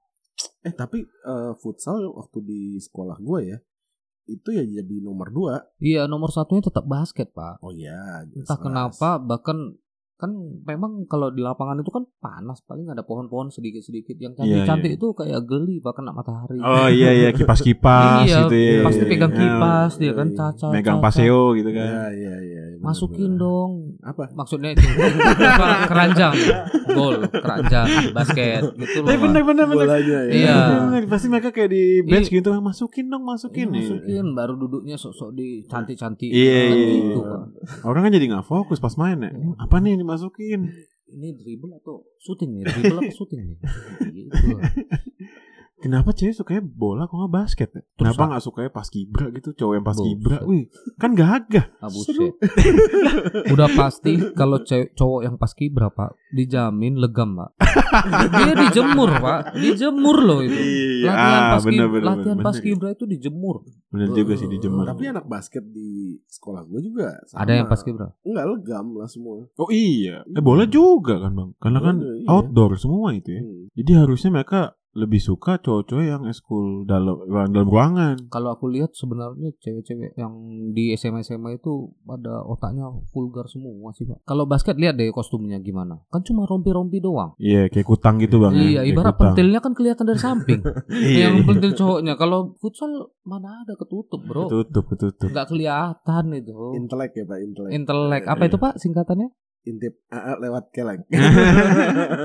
eh 0.63 0.75
tapi 0.75 1.03
eh, 1.03 1.53
futsal 1.59 2.15
waktu 2.15 2.39
di 2.43 2.61
sekolah 2.79 3.19
gue 3.19 3.41
ya 3.47 3.59
itu 4.29 4.53
ya 4.53 4.61
jadi 4.61 4.97
nomor 5.01 5.33
dua. 5.33 5.55
Iya 5.81 6.05
nomor 6.05 6.29
satunya 6.29 6.61
tetap 6.61 6.85
basket 6.85 7.33
pak. 7.33 7.65
Oh 7.65 7.73
iya. 7.73 8.29
Entah 8.29 8.61
kenapa 8.61 9.17
bahkan 9.17 9.81
kan 10.19 10.35
memang 10.65 11.07
kalau 11.07 11.31
di 11.31 11.39
lapangan 11.39 11.79
itu 11.79 11.89
kan 11.89 12.03
panas 12.19 12.59
paling 12.61 12.85
ada 12.85 13.01
pohon-pohon 13.01 13.49
sedikit-sedikit 13.49 14.19
yang 14.19 14.35
Iya, 14.35 14.67
cantik-cantik 14.67 14.91
iya. 14.91 14.99
itu 14.99 15.07
kayak 15.15 15.41
geli 15.45 15.79
pak 15.79 15.95
kena 15.95 16.11
matahari. 16.11 16.59
Oh 16.59 16.91
iya 16.91 17.15
iya 17.15 17.31
kipas-kipas 17.31 18.27
Iya, 18.27 18.39
gitu 18.43 18.57
ya. 18.57 18.83
pasti 18.83 18.99
iya, 19.01 19.09
pegang 19.09 19.31
iya. 19.31 19.39
kipas 19.41 19.93
dia 19.95 20.13
kan 20.13 20.27
Iya, 20.27 20.35
iya. 20.35 20.39
caca. 20.51 20.67
Megang 20.69 20.99
caca. 20.99 21.05
paseo 21.05 21.43
gitu 21.55 21.69
Iya 21.69 21.79
kan. 21.79 21.91
iya 22.13 22.35
iya. 22.37 22.63
benar, 22.75 22.83
Masukin 22.85 23.33
dong. 23.35 23.71
Apa? 24.01 24.25
Maksudnya 24.33 24.71
itu 24.71 24.83
keranjang, 25.91 26.35
gol, 26.89 27.15
keranjang, 27.29 27.87
basket 28.11 28.63
gitu 28.75 28.99
loh. 29.01 29.09
Bener 29.09 29.43
bener 29.45 29.65
bener. 29.67 29.87
Bolanya 29.87 30.19
ya. 30.27 30.35
Iya. 30.35 30.59
Pasti 31.07 31.27
mereka 31.27 31.51
kayak 31.51 31.71
di 31.71 31.83
bench 32.03 32.27
Iya. 32.29 32.43
gitu 32.43 32.51
masukin 32.59 33.07
dong 33.07 33.23
masukin. 33.23 33.69
Iya, 33.69 33.75
nih. 33.75 33.83
masukin 33.85 34.27
baru 34.35 34.55
duduknya 34.57 34.95
sok-sok 34.95 35.31
di 35.33 35.63
cantik-cantik 35.65 36.27
Iya, 36.27 36.59
Kan 36.61 36.75
iya, 36.75 36.87
gitu, 36.93 37.21
iya. 37.21 37.39
Orang 37.83 38.03
kan 38.03 38.11
jadi 38.11 38.27
nggak 38.29 38.47
fokus 38.47 38.79
pas 38.79 38.95
main 38.95 39.19
ya. 39.21 39.31
Apa 39.59 39.79
nih 39.79 40.08
dimasukin? 40.09 40.73
Ini 41.13 41.37
dribble 41.37 41.77
atau 41.77 42.09
shooting 42.17 42.57
nih? 42.57 42.65
Dribble 42.65 42.99
apa 43.05 43.13
shooting 43.13 43.41
nih? 43.45 43.57
Gitu. 44.09 44.57
Kenapa 45.79 46.11
cewek 46.11 46.35
sukanya 46.35 46.65
bola 46.67 47.07
kok 47.07 47.15
nggak 47.15 47.31
basket 47.33 47.69
ya? 47.71 47.83
Kenapa 47.95 48.23
nggak 48.27 48.43
sukanya 48.43 48.71
pas 48.75 48.89
kibra 48.91 49.31
gitu? 49.31 49.55
Cowok 49.55 49.73
yang 49.79 49.85
pas 49.87 49.95
Buset. 49.95 50.09
kibra, 50.11 50.37
wih 50.43 50.65
kan 50.99 51.15
gagah. 51.15 51.71
Ah. 51.79 51.87
Udah 53.55 53.69
pasti 53.79 54.19
kalau 54.35 54.59
cewek 54.67 54.99
cowok 54.99 55.21
yang 55.23 55.37
pas 55.39 55.53
kibra 55.55 55.87
pak 55.95 56.19
dijamin 56.35 56.99
legam 56.99 57.39
pak. 57.39 57.55
Dia 58.39 58.55
dijemur 58.55 59.11
pak, 59.19 59.41
dijemur 59.59 60.17
loh 60.23 60.41
itu. 60.45 60.55
Iya, 60.55 61.11
Latihan 61.11 61.43
ah, 61.43 61.51
pas 61.51 61.63
bener, 61.67 61.87
bener, 61.91 62.07
latihan 62.07 62.37
bener. 62.39 62.47
pas 62.47 62.57
kibra 62.63 62.89
itu 62.95 63.05
dijemur. 63.05 63.57
Bener 63.91 64.09
juga 64.15 64.33
sih 64.39 64.49
dijemur. 64.49 64.85
Tapi 64.87 65.05
anak 65.11 65.27
basket 65.27 65.65
di 65.67 66.17
sekolah 66.31 66.63
gue 66.69 66.81
juga 66.85 67.19
sama. 67.27 67.43
Ada 67.43 67.53
yang 67.59 67.67
pas 67.67 67.81
kibra. 67.83 68.09
Enggak 68.23 68.47
legam 68.47 68.87
lah 68.95 69.09
semua. 69.11 69.49
Oh 69.59 69.71
iya, 69.75 70.23
eh 70.23 70.43
bola 70.45 70.65
juga 70.71 71.19
kan 71.19 71.33
bang, 71.35 71.51
karena 71.59 71.81
kan 71.83 71.97
iya. 72.01 72.29
outdoor 72.31 72.79
semua 72.79 73.11
itu 73.13 73.35
ya. 73.35 73.43
Hmm. 73.43 73.65
Jadi 73.75 73.91
harusnya 73.99 74.31
mereka 74.31 74.78
lebih 74.99 75.23
suka 75.23 75.57
cowok-cowok 75.57 76.03
yang 76.03 76.23
eskul 76.27 76.83
dalam 76.83 77.23
dalam 77.49 77.65
ruangan. 77.65 78.17
Kalau 78.27 78.51
aku 78.51 78.67
lihat 78.67 78.91
sebenarnya 78.93 79.55
cewek-cewek 79.57 80.19
yang 80.19 80.35
di 80.75 80.91
SMA 80.93 81.23
SMA 81.23 81.57
itu 81.57 81.95
pada 82.03 82.43
otaknya 82.43 82.91
vulgar 83.09 83.47
semua 83.47 83.95
sih 83.95 84.03
pak. 84.03 84.27
Kalau 84.27 84.45
basket 84.45 84.75
lihat 84.75 84.99
deh 84.99 85.09
kostumnya 85.09 85.57
gimana. 85.59 86.03
Kan 86.11 86.27
cuma 86.27 86.43
rompi-rompi 86.45 86.99
doang. 86.99 87.39
Iya, 87.39 87.71
kayak 87.71 87.87
kutang 87.87 88.19
gitu 88.19 88.43
bang. 88.43 88.53
ya, 88.53 88.59
Iya, 88.59 88.81
kayak 88.83 88.91
ibarat 88.91 89.07
kutang. 89.09 89.21
pentilnya 89.31 89.59
kan 89.63 89.73
kelihatan 89.73 90.05
dari 90.05 90.21
samping. 90.21 90.61
Iya, 90.91 91.31
yang 91.31 91.47
pentil 91.47 91.73
cowoknya. 91.73 92.19
Kalau 92.19 92.59
futsal 92.59 92.91
mana 93.23 93.63
ada 93.63 93.79
ketutup, 93.79 94.21
Bro. 94.25 94.49
Ketutup, 94.51 94.85
ketutup. 94.91 95.29
Nggak 95.31 95.47
kelihatan 95.47 96.25
itu. 96.35 96.53
Intelek 96.75 97.13
ya 97.15 97.25
Pak, 97.25 97.39
intelek. 97.39 97.71
Intelek. 97.71 98.23
Apa 98.27 98.43
itu, 98.45 98.57
Pak, 98.59 98.75
singkatannya? 98.77 99.29
Intip 99.65 99.95
AA 100.09 100.33
lewat 100.39 100.65
kelek. 100.71 101.03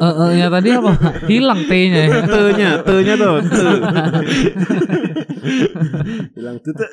Eh, 0.03 0.05
eh, 0.05 0.31
ya 0.35 0.47
tadi 0.51 0.69
apa? 0.75 0.91
Hilang 1.25 1.63
T-nya. 1.63 2.01
ya. 2.05 2.19
Te-nya, 2.27 2.69
te-nya 2.83 3.13
tuh, 3.15 3.35
te. 3.41 3.63
Bilang 6.35 6.57
tutup. 6.59 6.87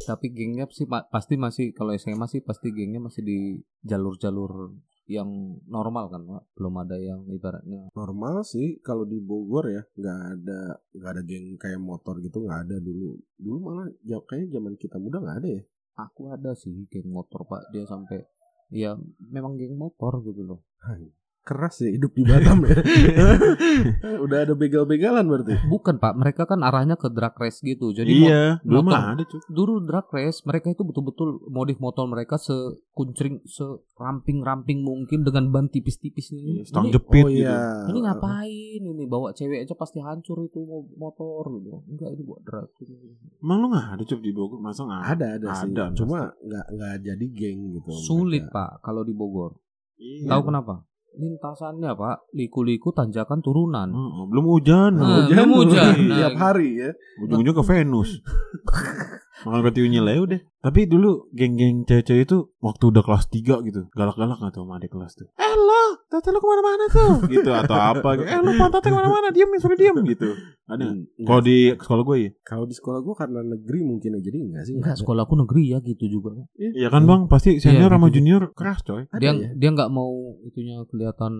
Tapi 0.00 0.26
gengnya 0.30 0.64
sih 0.70 0.86
pa- 0.86 1.06
pasti 1.06 1.34
masih 1.34 1.74
kalau 1.74 1.94
SMA 1.94 2.26
sih 2.26 2.40
pasti 2.40 2.70
gengnya 2.70 3.02
masih 3.02 3.22
di 3.22 3.38
jalur-jalur 3.82 4.74
yang 5.04 5.28
normal 5.68 6.08
kan, 6.08 6.22
Pak. 6.24 6.42
Belum 6.56 6.74
ada 6.80 6.96
yang 6.96 7.28
ibaratnya 7.28 7.92
Normal 7.92 8.40
sih 8.42 8.80
kalau 8.80 9.04
di 9.04 9.20
Bogor 9.20 9.68
ya 9.68 9.82
nggak 9.94 10.20
ada 10.40 10.60
nggak 10.96 11.10
ada 11.12 11.22
geng 11.22 11.46
kayak 11.60 11.80
motor 11.80 12.18
gitu 12.18 12.40
nggak 12.40 12.60
ada 12.68 12.76
dulu. 12.80 13.18
Dulu 13.36 13.56
malah 13.60 13.86
ya, 14.02 14.16
kayaknya 14.24 14.58
zaman 14.58 14.74
kita 14.74 14.96
muda 14.96 15.20
nggak 15.20 15.38
ada 15.44 15.48
ya. 15.60 15.62
Aku 15.94 16.34
ada 16.34 16.52
sih 16.58 16.86
geng 16.90 17.10
motor, 17.10 17.46
Pak. 17.46 17.70
Dia 17.70 17.86
sampai 17.86 18.22
ya 18.74 18.98
memang 19.30 19.58
geng 19.58 19.78
motor 19.78 20.22
gitu 20.26 20.42
loh. 20.42 20.60
Keras 21.44 21.76
ya 21.78 21.92
hidup 21.92 22.10
di 22.10 22.24
Batam 22.24 22.64
ya. 22.64 22.72
Udah 24.24 24.38
ada 24.40 24.54
begal-begalan 24.54 25.22
berarti. 25.22 25.60
Bukan, 25.64 25.96
Pak. 25.96 26.16
Mereka 26.16 26.42
kan 26.44 26.60
arahnya 26.60 26.96
ke 26.96 27.06
drag 27.06 27.36
race 27.36 27.60
gitu. 27.60 27.92
Jadi 27.92 28.24
Iya, 28.24 28.58
dulu 28.60 28.80
motor- 28.82 28.96
mah 28.96 29.12
ada 29.12 29.22
cuy. 29.22 29.40
dulu 29.46 29.72
drag 29.80 30.08
race 30.08 30.40
mereka 30.42 30.70
itu 30.70 30.80
betul-betul 30.80 31.44
modif 31.46 31.76
motor 31.76 32.04
mereka 32.06 32.34
sekuncring 32.34 33.44
seramping-ramping 33.44 34.80
mungkin 34.80 35.20
dengan 35.20 35.48
ban 35.50 35.68
tipis-tipisnya 35.68 36.38
ini. 36.38 36.52
Iya, 36.54 36.64
Stang 36.64 36.88
ini, 36.88 36.92
jepit 36.92 37.20
oh 37.20 37.28
gitu. 37.28 37.44
iya. 37.44 37.60
ini 37.86 37.98
ngapain 38.00 38.48
ini 38.82 39.04
bawa 39.04 39.28
cewek 39.30 39.62
aja 39.62 39.74
pasti 39.74 40.00
hancur 40.00 40.40
itu 40.42 40.58
mo- 40.58 40.88
motor 40.94 41.44
gitu. 41.54 41.84
Enggak 41.86 42.08
ini 42.10 42.22
buat 42.22 42.40
drag. 42.40 42.72
Emang 43.38 43.58
lu 43.58 43.66
nggak 43.68 43.86
ada 43.90 44.02
cuy 44.02 44.18
di 44.18 44.32
Bogor? 44.32 44.58
Masa 44.58 44.80
nggak 44.82 45.02
Ada 45.10 45.26
ada, 45.36 45.48
sih. 45.54 45.68
Ada, 45.70 45.84
Cuma 45.92 46.32
nggak 46.34 46.66
nggak 46.70 46.94
jadi 47.02 47.26
geng 47.30 47.58
gitu. 47.74 47.90
Sulit, 47.92 48.42
mereka. 48.42 48.56
Pak, 48.56 48.70
kalau 48.80 49.02
di 49.02 49.12
Bogor. 49.12 49.60
Iya. 49.94 50.26
Tahu 50.26 50.42
kenapa? 50.42 50.74
Lintasannya, 51.14 51.94
Pak, 51.94 52.34
liku-liku 52.34 52.90
tanjakan 52.90 53.38
turunan. 53.38 53.86
Oh, 53.94 54.26
belum 54.26 54.50
hujan. 54.50 54.98
Nah, 54.98 55.22
Hujan 55.22 55.46
belum 55.46 55.50
hujan. 55.62 55.94
Nah, 56.10 56.16
tiap 56.18 56.34
hari 56.42 56.68
ya. 56.74 56.90
Ujung-ujung 57.22 57.54
ke 57.54 57.64
Venus. 57.70 58.10
Makan 59.44 59.60
roti 59.60 59.80
unyil 59.80 60.04
ya 60.04 60.20
udah. 60.20 60.40
Tapi 60.64 60.88
dulu 60.88 61.28
geng-geng 61.30 61.84
cewek-cewek 61.84 62.24
itu 62.24 62.48
waktu 62.58 62.84
udah 62.88 63.04
kelas 63.04 63.28
3 63.28 63.60
gitu. 63.68 63.80
Galak-galak 63.92 64.40
gak 64.40 64.56
tuh 64.56 64.64
sama 64.64 64.80
adik 64.80 64.88
kelas 64.90 65.12
tuh. 65.12 65.28
Eh 65.36 65.52
lo, 65.52 66.00
tata 66.08 66.32
lo 66.32 66.40
ke 66.40 66.48
mana-mana 66.48 66.84
tuh. 66.88 67.12
gitu 67.36 67.50
atau 67.52 67.76
apa. 67.76 68.08
gitu. 68.16 68.24
Eh 68.24 68.40
lo 68.40 68.50
pantatnya 68.56 68.88
ke 68.88 68.96
mana-mana. 68.96 69.28
Diam 69.28 69.52
nih, 69.52 69.60
suruh 69.60 69.76
diam 69.76 69.92
gitu. 70.00 70.32
Ada? 70.64 70.88
Enggak. 70.88 71.28
Kalau 71.28 71.42
di 71.44 71.56
sekolah 71.76 72.02
gue 72.02 72.16
ya. 72.16 72.30
Kalau 72.40 72.64
di 72.64 72.72
sekolah 72.72 73.00
gue 73.04 73.14
karena 73.14 73.40
negeri 73.44 73.80
mungkin 73.84 74.10
ya 74.16 74.20
jadi 74.24 74.38
enggak 74.40 74.62
sih. 74.64 74.74
Enggak, 74.80 74.96
ada. 74.96 75.00
sekolahku 75.04 75.34
negeri 75.36 75.62
ya 75.68 75.78
gitu 75.84 76.04
juga. 76.08 76.30
Iya 76.56 76.88
kan 76.88 77.04
bang, 77.04 77.20
pasti 77.28 77.60
senior 77.60 77.92
Iya, 77.92 77.96
sama 78.00 78.08
gitu. 78.08 78.16
junior 78.16 78.42
keras 78.56 78.80
coy. 78.80 79.04
Ada 79.12 79.20
Dia 79.20 79.32
ya? 79.36 79.48
dia 79.52 79.68
nggak 79.68 79.90
mau 79.92 80.12
itunya 80.40 80.80
kelihatan 80.88 81.32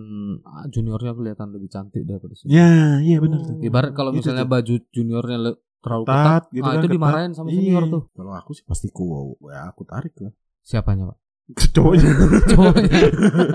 ah, 0.45 0.69
juniornya 0.69 1.17
kelihatan 1.17 1.47
lebih 1.49 1.73
cantik 1.73 2.05
daripada 2.05 2.37
senior. 2.37 2.53
Ya, 2.53 2.69
iya 3.01 3.17
benar 3.17 3.41
tuh. 3.41 3.57
Ibarat 3.57 3.97
kalau 3.97 4.13
Itu 4.13 4.21
misalnya 4.21 4.45
tuh. 4.45 4.53
baju 4.53 4.75
juniornya 4.93 5.37
terlalu 5.85 6.03
Ketat, 6.03 6.17
ketat, 6.17 6.43
gitu 6.49 6.65
ah, 6.65 6.65
kan, 6.65 6.75
itu 6.75 6.81
ketat. 6.81 6.95
dimarahin 6.97 7.31
sama 7.31 7.49
senior 7.53 7.83
Iya. 7.85 7.93
tuh. 7.93 8.03
Kalau 8.11 8.33
aku 8.33 8.51
sih 8.51 8.65
pasti 8.65 8.87
ku 8.89 9.05
ya 9.45 9.69
aku 9.69 9.81
tarik 9.85 10.17
lah. 10.17 10.33
Siapanya, 10.65 11.13
Pak? 11.13 11.17
Cowoknya. 11.77 12.09
Cowoknya. 12.49 12.99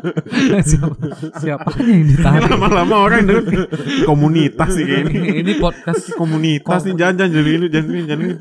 Siapa, 0.70 0.94
siapanya 1.42 1.90
yang 1.90 2.06
ditarik? 2.06 2.46
Lama-lama 2.46 2.96
orang 3.02 3.26
denger 3.26 3.66
komunitas 4.06 4.70
sih 4.78 4.86
kayak 4.86 5.10
ini. 5.10 5.42
ini 5.42 5.52
podcast 5.58 6.14
Komunitas 6.14 6.86
nih 6.86 6.94
jangan 6.94 7.14
jangan 7.18 7.32
jadi 7.34 7.50
ini 7.50 7.66
jangan 7.66 7.90
ini 7.90 8.02
jangan 8.06 8.22
ini. 8.22 8.34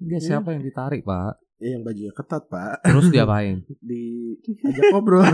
Enggak 0.00 0.20
siapa 0.20 0.48
yang 0.50 0.66
ditarik, 0.66 1.06
Pak? 1.06 1.38
Ya 1.60 1.76
yang 1.76 1.84
bajunya 1.84 2.08
ketat 2.16 2.48
pak 2.48 2.80
Terus 2.80 3.12
diapain? 3.12 3.60
di 3.84 4.32
ajak 4.64 4.96
ngobrol. 4.96 5.28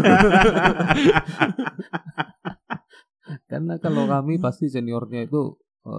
Karena 3.47 3.79
kalau 3.79 4.07
kami 4.07 4.39
pasti 4.39 4.67
seniornya 4.67 5.27
itu 5.27 5.55
eh, 5.55 5.55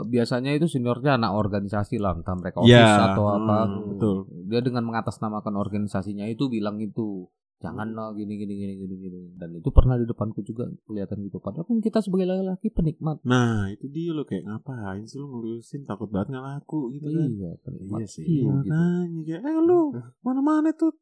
biasanya 0.05 0.51
itu 0.51 0.67
seniornya 0.67 1.15
anak 1.15 1.31
organisasi 1.33 1.95
lah, 1.95 2.13
entah 2.13 2.33
mereka 2.33 2.59
Iya. 2.59 2.75
office 2.77 3.03
atau 3.07 3.25
apa. 3.29 3.57
Hmm, 3.63 3.83
betul. 3.89 4.15
Dia 4.45 4.59
dengan 4.59 4.83
mengatasnamakan 4.83 5.53
organisasinya 5.55 6.25
itu 6.25 6.47
bilang 6.47 6.77
itu 6.77 7.25
jangan 7.57 7.89
lah 7.89 8.13
gini 8.13 8.37
gini 8.37 8.53
gini 8.53 8.73
gini 8.77 8.95
gini 8.99 9.19
dan 9.33 9.49
itu 9.51 9.65
pernah 9.67 9.97
di 9.97 10.05
depanku 10.05 10.39
juga 10.41 10.69
kelihatan 10.83 11.25
gitu 11.25 11.41
padahal 11.41 11.65
kan 11.65 11.81
kita 11.81 12.05
sebagai 12.05 12.29
laki-laki 12.29 12.69
penikmat 12.69 13.17
Nah 13.23 13.65
itu 13.67 13.89
dia 13.89 14.13
lo 14.13 14.21
kayak 14.21 14.45
ngapain 14.45 15.01
sih 15.03 15.17
lo 15.17 15.25
ngurusin 15.27 15.81
takut 15.81 16.05
banget 16.07 16.37
nggak 16.37 16.45
laku 16.45 16.93
gitu 16.93 17.09
kan. 17.09 17.25
iya 17.27 17.51
penikmat 17.57 17.97
Iya 17.97 18.05
sih. 18.05 18.23
Iya 18.23 18.41
gitu. 18.45 18.51
makanya 18.69 19.21
kayak 19.25 19.41
eh 19.43 19.57
lu 19.59 19.81
mana-mana 20.21 20.69
tuh 20.71 20.93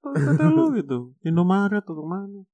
kata 0.00 0.46
lu 0.48 0.72
gitu 0.72 0.98
Indomaret 1.20 1.84
atau 1.84 2.00
mana 2.00 2.48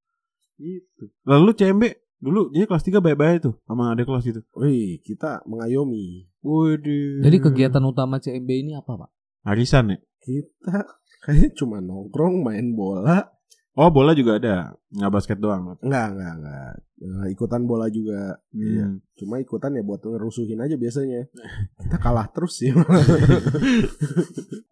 gitu 0.56 1.14
lalu 1.22 1.50
CMB 1.54 1.82
dulu 2.16 2.48
dia 2.50 2.64
kelas 2.64 2.84
3 2.84 2.98
baik-baik 3.04 3.38
tuh 3.44 3.54
sama 3.68 3.92
ada 3.92 4.02
kelas 4.02 4.24
gitu 4.24 4.40
Wih, 4.56 4.98
kita 5.04 5.44
mengayomi. 5.44 6.30
Waduh 6.40 7.20
jadi 7.26 7.36
kegiatan 7.42 7.82
utama 7.84 8.16
CMB 8.22 8.50
ini 8.50 8.72
apa 8.78 9.06
pak 9.06 9.10
arisan 9.46 9.94
ya 9.94 9.98
Kita 10.22 10.82
kayaknya 11.26 11.50
cuma 11.58 11.82
nongkrong, 11.82 12.42
main 12.42 12.74
bola. 12.74 13.35
Oh 13.76 13.88
bola 13.92 14.16
juga 14.16 14.40
ada 14.40 14.72
nggak 14.96 15.12
basket 15.12 15.38
doang 15.38 15.76
Enggak, 15.84 16.16
enggak, 16.16 16.32
enggak. 16.40 16.74
Eh, 16.96 17.28
ikutan 17.36 17.68
bola 17.68 17.92
juga. 17.92 18.40
Iya. 18.56 18.88
Hmm. 18.88 19.04
Cuma 19.20 19.36
ikutan 19.36 19.76
ya 19.76 19.84
buat 19.84 20.00
ngerusuhin 20.00 20.64
aja 20.64 20.80
biasanya. 20.80 21.28
Kita 21.84 22.00
kalah 22.00 22.32
terus 22.32 22.56
sih. 22.56 22.72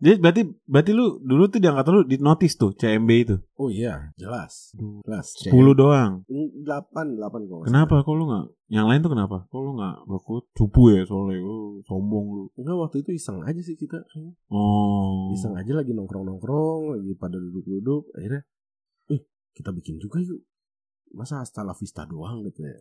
Jadi 0.00 0.16
berarti 0.20 0.42
berarti 0.64 0.90
lu 0.96 1.20
dulu 1.20 1.52
tuh 1.52 1.60
diangkat 1.60 1.84
lu 1.92 2.00
di 2.08 2.16
notice 2.16 2.56
tuh 2.56 2.72
CMB 2.72 3.10
itu 3.12 3.36
oh 3.60 3.68
iya, 3.68 4.12
jelas. 4.16 4.72
Jelas. 5.04 5.36
10 5.40 5.52
doang 5.76 6.24
8, 6.28 6.64
8 6.64 7.48
kalau 7.48 7.60
nggak 7.64 7.68
Kenapa 7.68 8.04
kok 8.04 8.14
lu 8.16 8.24
gak 8.28 8.46
Yang 8.68 8.86
lain 8.88 9.00
tuh 9.00 9.12
kenapa 9.12 9.36
Kok 9.48 9.60
lu 9.62 9.72
gak 9.80 9.96
Aku 10.04 10.34
cupu 10.52 10.82
ya 10.92 11.08
soalnya 11.08 11.40
oh, 11.44 11.80
Sombong 11.88 12.26
lu. 12.32 12.44
Enggak, 12.56 12.76
waktu 12.88 12.96
itu 13.04 13.16
iseng 13.16 13.40
aja 13.44 13.60
sih 13.60 13.76
kita. 13.76 14.00
Oh 14.52 15.32
Iseng 15.32 15.56
aja 15.56 15.72
lagi 15.72 15.92
nongkrong-nongkrong, 15.92 16.96
lagi 16.96 17.12
pada 17.16 17.36
duduk-duduk. 17.40 18.12
Akhirnya, 18.16 18.40
eh 18.40 18.44
kita 19.54 19.70
bikin 19.70 19.96
juga 19.96 20.18
yuk. 20.20 20.42
Masa 21.14 21.38
hasta 21.40 21.62
la 21.62 21.72
vista 21.72 22.02
doang 22.04 22.42
gitu 22.44 22.66
ya. 22.66 22.74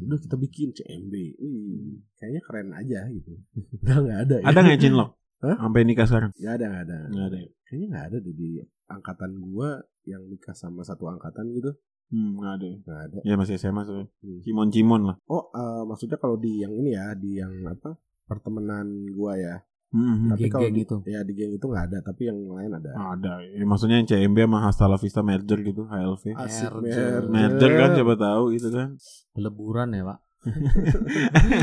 Udah 0.00 0.16
kita 0.16 0.40
bikin 0.40 0.72
CMB. 0.72 1.14
Wih, 1.36 2.00
kayaknya 2.16 2.40
keren 2.40 2.72
aja 2.72 3.04
gitu. 3.12 3.36
Udah 3.84 3.96
nggak 4.00 4.18
ada. 4.24 4.36
ya. 4.40 4.44
Ada 4.48 4.58
gak 4.64 4.72
yang 4.72 4.80
cinlok 4.80 5.10
Hah? 5.40 5.56
Sampai 5.56 5.88
nikah 5.88 6.04
sekarang 6.04 6.32
Nggak 6.36 6.54
ada, 6.56 6.64
nggak 6.68 6.84
ada. 6.84 6.96
Gak 7.08 7.26
ada 7.32 7.38
ya 7.40 7.50
Kayaknya 7.64 7.86
nggak 7.92 8.06
ada 8.08 8.16
deh 8.20 8.34
di 8.34 8.48
angkatan 8.88 9.32
gua 9.40 9.70
yang 10.04 10.22
nikah 10.26 10.56
sama 10.56 10.80
satu 10.82 11.08
angkatan 11.08 11.52
gitu. 11.52 11.70
Hmm 12.08 12.40
gak 12.40 12.52
ada 12.60 12.64
ya 12.66 12.76
Nggak 12.80 13.00
ada. 13.08 13.18
Ya 13.24 13.34
masih 13.36 13.54
SMA 13.56 13.82
soalnya 13.84 14.08
Hmm. 14.24 14.40
Cimon-cimon 14.40 15.02
lah 15.12 15.16
Oh, 15.28 15.48
eh, 15.52 15.82
maksudnya 15.84 16.16
kalau 16.16 16.36
di 16.36 16.60
yang 16.60 16.72
ini 16.72 16.96
ya, 16.96 17.12
di 17.12 17.36
yang 17.36 17.52
apa? 17.68 17.96
Pertemanan 18.24 18.88
gua 19.12 19.36
ya. 19.36 19.60
Hmm, 19.90 20.30
Tapi 20.30 20.46
kalau 20.46 20.70
Geng-geng 20.70 20.78
di, 20.78 20.86
itu. 20.86 20.96
ya 21.02 21.20
di 21.26 21.34
geng 21.34 21.50
itu 21.50 21.66
nggak 21.66 21.84
ada, 21.90 21.98
tapi 21.98 22.30
yang 22.30 22.38
lain 22.46 22.70
ada. 22.70 22.94
Ada 22.94 23.42
ya, 23.42 23.66
Maksudnya 23.66 23.98
yang 23.98 24.06
CMB 24.06 24.38
sama 24.46 24.58
Hasta 24.62 24.86
La 24.86 24.94
Vista 24.94 25.18
Merger 25.20 25.58
gitu 25.60 25.82
HLV 25.84 26.24
Asik 26.38 26.70
Merger. 26.78 27.20
Merger 27.26 27.70
kan 27.74 27.88
siapa 27.98 28.14
tahu 28.14 28.54
gitu 28.54 28.70
kan 28.70 28.94
peleburan 29.34 29.90
ya 29.90 30.06
pak 30.06 30.18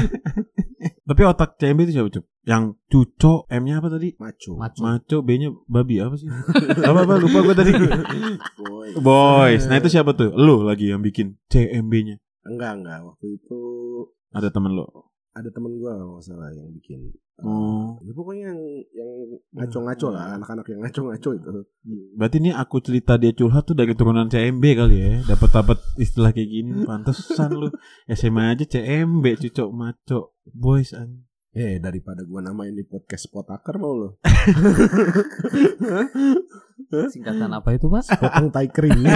Tapi 1.07 1.21
otak 1.23 1.55
CMB 1.55 1.79
itu 1.87 1.93
siapa 1.95 2.09
Cup? 2.11 2.25
Yang 2.43 2.63
Cuco 2.87 3.33
M-nya 3.47 3.79
apa 3.79 3.87
tadi? 3.87 4.11
Maco. 4.19 4.59
Maco. 4.59 4.79
Maco 4.83 5.17
B-nya 5.23 5.49
babi 5.65 5.95
apa 5.97 6.15
sih? 6.15 6.27
apa 6.89 6.99
apa 7.07 7.13
lupa 7.15 7.39
gue 7.41 7.55
tadi 7.55 7.71
Boy. 8.59 8.89
Boys 8.99 9.63
Nah 9.65 9.79
itu 9.79 9.87
siapa 9.87 10.11
tuh? 10.11 10.35
Lu 10.35 10.61
lagi 10.61 10.91
yang 10.91 10.99
bikin 10.99 11.39
CMB-nya 11.47 12.19
Enggak, 12.43 12.71
enggak. 12.75 12.99
Waktu 13.03 13.25
itu 13.39 13.59
Ada 14.31 14.51
temen 14.51 14.75
lo 14.75 15.15
ada 15.37 15.49
temen 15.53 15.77
gua 15.77 15.93
kalau 15.93 16.17
nggak 16.17 16.25
salah 16.25 16.49
yang 16.49 16.69
bikin. 16.73 17.13
Oh 17.37 18.01
Ya 18.01 18.17
pokoknya 18.17 18.49
yang 18.49 18.61
yang 18.97 19.09
ngaco-ngaco 19.53 20.09
lah, 20.09 20.41
anak-anak 20.41 20.65
yang 20.73 20.81
ngaco-ngaco 20.81 21.29
itu. 21.37 21.49
Berarti 22.17 22.41
ini 22.41 22.49
aku 22.49 22.81
cerita 22.81 23.13
dia 23.21 23.29
curhat 23.29 23.69
tuh 23.69 23.77
dari 23.77 23.93
turunan 23.93 24.25
CMB 24.25 24.63
kali 24.73 24.97
ya 24.97 25.13
Dapat 25.21 25.49
dapat 25.53 25.77
istilah 26.01 26.33
kayak 26.33 26.49
gini 26.49 26.81
Pantesan 26.89 27.53
lu 27.53 27.69
SMA 28.09 28.57
aja 28.57 28.65
CMB 28.65 29.21
Cucok 29.37 29.69
maco 29.69 30.33
Boys 30.49 30.97
an 30.97 31.29
Eh 31.53 31.77
daripada 31.77 32.25
gua 32.25 32.41
namain 32.41 32.73
di 32.73 32.85
podcast 32.85 33.29
potaker 33.29 33.77
mau 33.81 33.93
lo. 33.97 34.09
singkatan 37.09 37.49
apa 37.49 37.73
itu 37.73 37.89
mas 37.89 38.09
Potong 38.09 38.49
tai 38.49 38.69
kering. 38.69 38.97